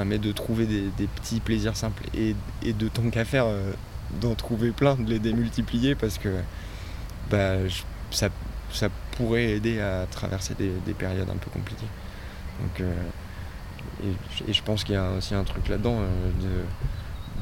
[0.04, 2.34] mais de trouver des, petits plaisirs simples et,
[2.72, 3.46] de tant qu'à faire
[4.20, 6.28] d'en trouver plein, de les démultiplier parce que
[7.30, 7.56] bah,
[8.10, 8.28] ça,
[8.70, 11.88] ça pourrait aider à traverser des périodes un peu compliquées.
[12.60, 12.92] Donc, euh,
[14.48, 16.30] et, je pense qu'il y a aussi un truc là-dedans euh,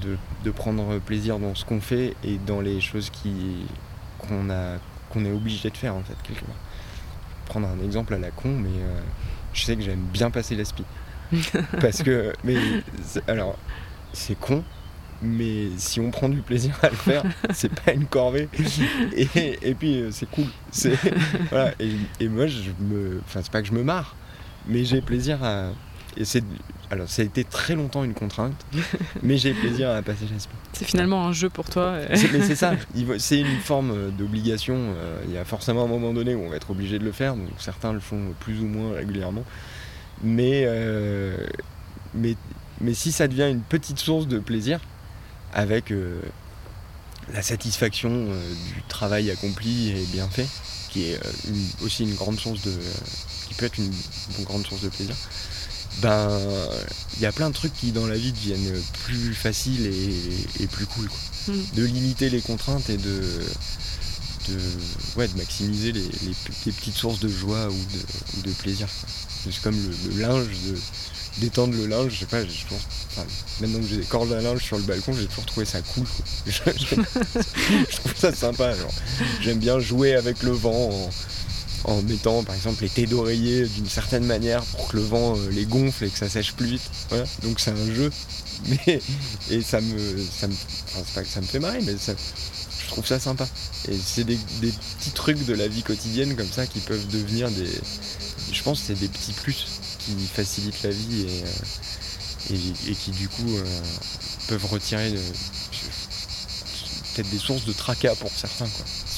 [0.02, 3.10] de, de, prendre plaisir dans ce qu'on fait et dans les choses
[4.18, 4.50] qu'on
[5.14, 6.56] qu'on est obligé de faire en fait quelque part.
[7.46, 9.00] Prendre un exemple à la con, mais euh,
[9.52, 10.84] je sais que j'aime bien passer l'aspi.
[11.80, 12.56] Parce que, mais
[13.28, 13.58] alors,
[14.12, 14.62] c'est con,
[15.22, 18.48] mais si on prend du plaisir à le faire, c'est pas une corvée.
[19.16, 20.46] Et, et puis c'est cool.
[21.50, 21.72] Voilà.
[21.80, 24.16] Et, et, moi, je me, enfin, c'est pas que je me marre,
[24.66, 25.70] mais j'ai plaisir à.
[26.16, 26.44] Et c'est
[26.94, 28.54] alors ça a été très longtemps une contrainte,
[29.22, 30.56] mais j'ai plaisir à passer l'esprit.
[30.72, 31.98] C'est finalement un jeu pour toi.
[32.08, 32.74] Mais c'est ça,
[33.18, 34.76] c'est une forme d'obligation.
[34.76, 37.12] Euh, il y a forcément un moment donné où on va être obligé de le
[37.12, 39.44] faire, donc certains le font plus ou moins régulièrement.
[40.22, 41.36] Mais, euh,
[42.14, 42.36] mais,
[42.80, 44.80] mais si ça devient une petite source de plaisir,
[45.52, 46.20] avec euh,
[47.32, 48.26] la satisfaction
[48.74, 50.46] du travail accompli et bien fait,
[50.90, 51.20] qui est
[51.82, 52.72] aussi une grande source de
[53.56, 53.92] peut être une,
[54.44, 55.14] grande source de plaisir,
[56.02, 56.28] ben
[57.16, 59.86] il y a plein de trucs qui dans la vie deviennent plus faciles
[60.60, 61.08] et, plus cool.
[61.48, 61.52] Hmm.
[61.74, 63.22] De limiter les contraintes et de,
[64.48, 64.58] de,
[65.16, 66.02] ouais, de maximiser les,
[66.64, 68.88] petites sources de joie ou de, plaisir.
[69.44, 70.78] C'est comme le, linge, de
[71.38, 74.76] d'étendre le linge, je sais pas, je maintenant que j'ai des cordes à linge sur
[74.76, 76.06] le balcon, j'ai toujours trouvé ça cool.
[76.46, 78.74] Je, trouve ça sympa.
[79.40, 81.10] J'aime bien jouer avec le vent en
[82.06, 85.66] mettant par exemple les thés d'oreiller d'une certaine manière pour que le vent euh, les
[85.66, 86.90] gonfle et que ça sèche plus vite.
[87.42, 88.10] Donc c'est un jeu.
[88.86, 89.00] Mais,
[89.50, 90.54] et ça me, ça me,
[91.14, 93.46] pas que ça me fait marrer, mais je trouve ça sympa.
[93.88, 97.68] Et c'est des, petits trucs de la vie quotidienne comme ça qui peuvent devenir des.
[98.52, 99.66] Je pense que c'est des petits plus
[99.98, 101.26] qui facilitent la vie
[102.48, 103.64] et, euh, qui du coup euh,
[104.48, 105.12] peuvent retirer
[107.14, 108.68] peut-être des sources de tracas pour certains.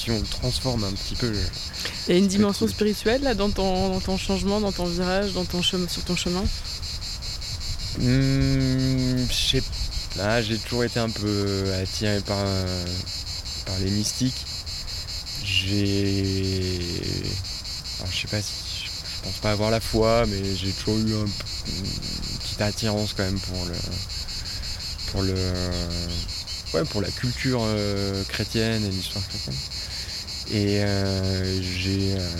[0.06, 1.32] Si on le transforme un petit peu.
[2.06, 5.62] Il y a une dimension spirituelle là dans ton, changement, dans ton virage, dans ton
[5.62, 6.44] chemin, sur ton chemin?
[7.98, 9.62] Hmm, Je sais
[10.16, 12.38] pas, j'ai toujours été un peu attiré par,
[13.66, 14.46] par les mystiques.
[15.44, 16.76] J'ai.
[18.08, 18.52] je sais pas si.
[18.86, 23.24] Je pense pas avoir la foi, mais j'ai toujours eu un, une petite attirance quand
[23.24, 23.74] même pour le.
[25.10, 25.34] pour le.
[26.74, 29.56] Ouais, pour la culture euh, chrétienne et l'histoire chrétienne.
[30.52, 32.30] Et euh, j'ai euh,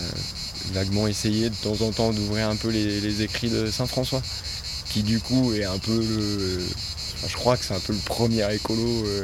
[0.73, 4.23] vaguement essayé de temps en temps d'ouvrir un peu les, écrits de Saint François,
[4.89, 6.61] qui du coup est un peu le.
[7.27, 9.23] je crois que c'est un peu le premier écolo euh,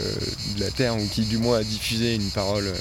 [0.57, 2.73] de la Terre, ou qui du moins a diffusé une parole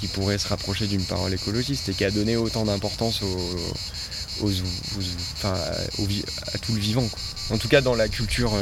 [0.00, 4.50] qui pourrait se rapprocher d'une parole écologiste et qui a donné autant d'importance aux,
[5.44, 7.08] à tout le vivant.
[7.50, 8.52] En tout cas dans la culture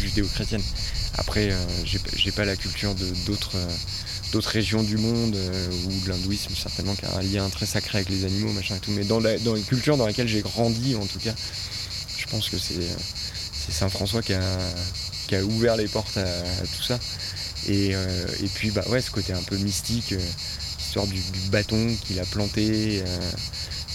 [0.00, 0.62] judéo-chrétienne.
[1.18, 1.50] Après,
[1.84, 2.94] j'ai pas la culture
[3.26, 3.56] d'autres
[4.32, 7.98] d'autres régions du monde euh, ou de l'hindouisme certainement qui a un lien très sacré
[7.98, 8.92] avec les animaux machin et tout.
[8.92, 11.34] Mais dans, dans les cultures dans lesquelles j'ai grandi en tout cas
[12.16, 14.42] je pense que c'est Saint François qui a,
[15.28, 16.42] qui a, ouvert les portes à,
[16.76, 16.98] tout ça.
[17.68, 20.18] Et, euh, et, puis bah ouais ce côté un peu mystique euh,
[20.78, 21.20] l'histoire du,
[21.50, 23.02] bâton qu'il a planté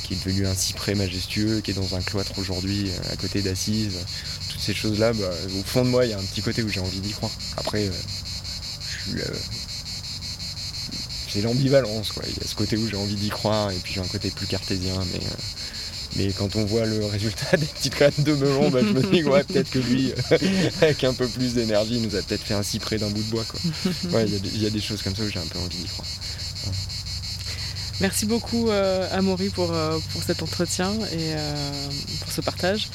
[0.04, 3.98] qui est devenu un cyprès majestueux qui est dans un cloître aujourd'hui à côté d'Assise
[4.50, 5.30] toutes ces choses là bah,
[5.60, 7.32] au fond de moi il y a un petit côté où j'ai envie d'y croire.
[7.58, 7.90] Après
[9.08, 9.22] je suis
[11.36, 12.12] c'est l'ambivalence.
[12.12, 12.24] Quoi.
[12.28, 14.32] Il y a ce côté où j'ai envie d'y croire et puis j'ai un côté
[14.32, 14.96] plus cartésien.
[15.12, 15.36] Mais, euh,
[16.16, 19.24] mais quand on voit le résultat des petites graines de melon, bah, je me dis
[19.24, 20.14] ouais, peut-être que lui,
[20.82, 23.44] avec un peu plus d'énergie, nous a peut-être fait un cyprès d'un bout de bois.
[23.44, 23.60] Quoi.
[24.26, 26.08] Il y, a des choses comme ça où j'ai un peu envie d'y croire.
[28.02, 32.90] Merci beaucoup euh, Amaury pour, euh, pour cet entretien et euh, pour ce partage.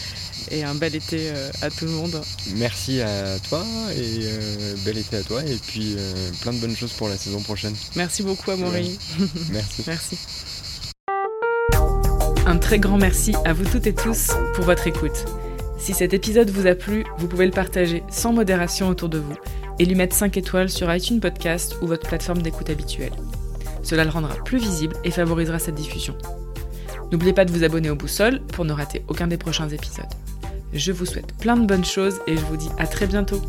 [0.51, 1.31] Et un bel été
[1.63, 2.21] à tout le monde.
[2.57, 3.65] Merci à toi
[3.97, 4.21] et
[4.85, 5.43] bel été à toi.
[5.45, 5.97] Et puis
[6.41, 7.75] plein de bonnes choses pour la saison prochaine.
[7.97, 8.99] Merci beaucoup Amaury.
[9.51, 9.85] Merci.
[9.87, 10.19] merci.
[12.47, 15.25] Un très grand merci à vous toutes et tous pour votre écoute.
[15.79, 19.35] Si cet épisode vous a plu, vous pouvez le partager sans modération autour de vous
[19.79, 23.15] et lui mettre 5 étoiles sur iTunes Podcast ou votre plateforme d'écoute habituelle.
[23.83, 26.17] Cela le rendra plus visible et favorisera cette diffusion.
[27.13, 30.05] N'oubliez pas de vous abonner au Boussole pour ne rater aucun des prochains épisodes.
[30.73, 33.41] Je vous souhaite plein de bonnes choses et je vous dis à très bientôt.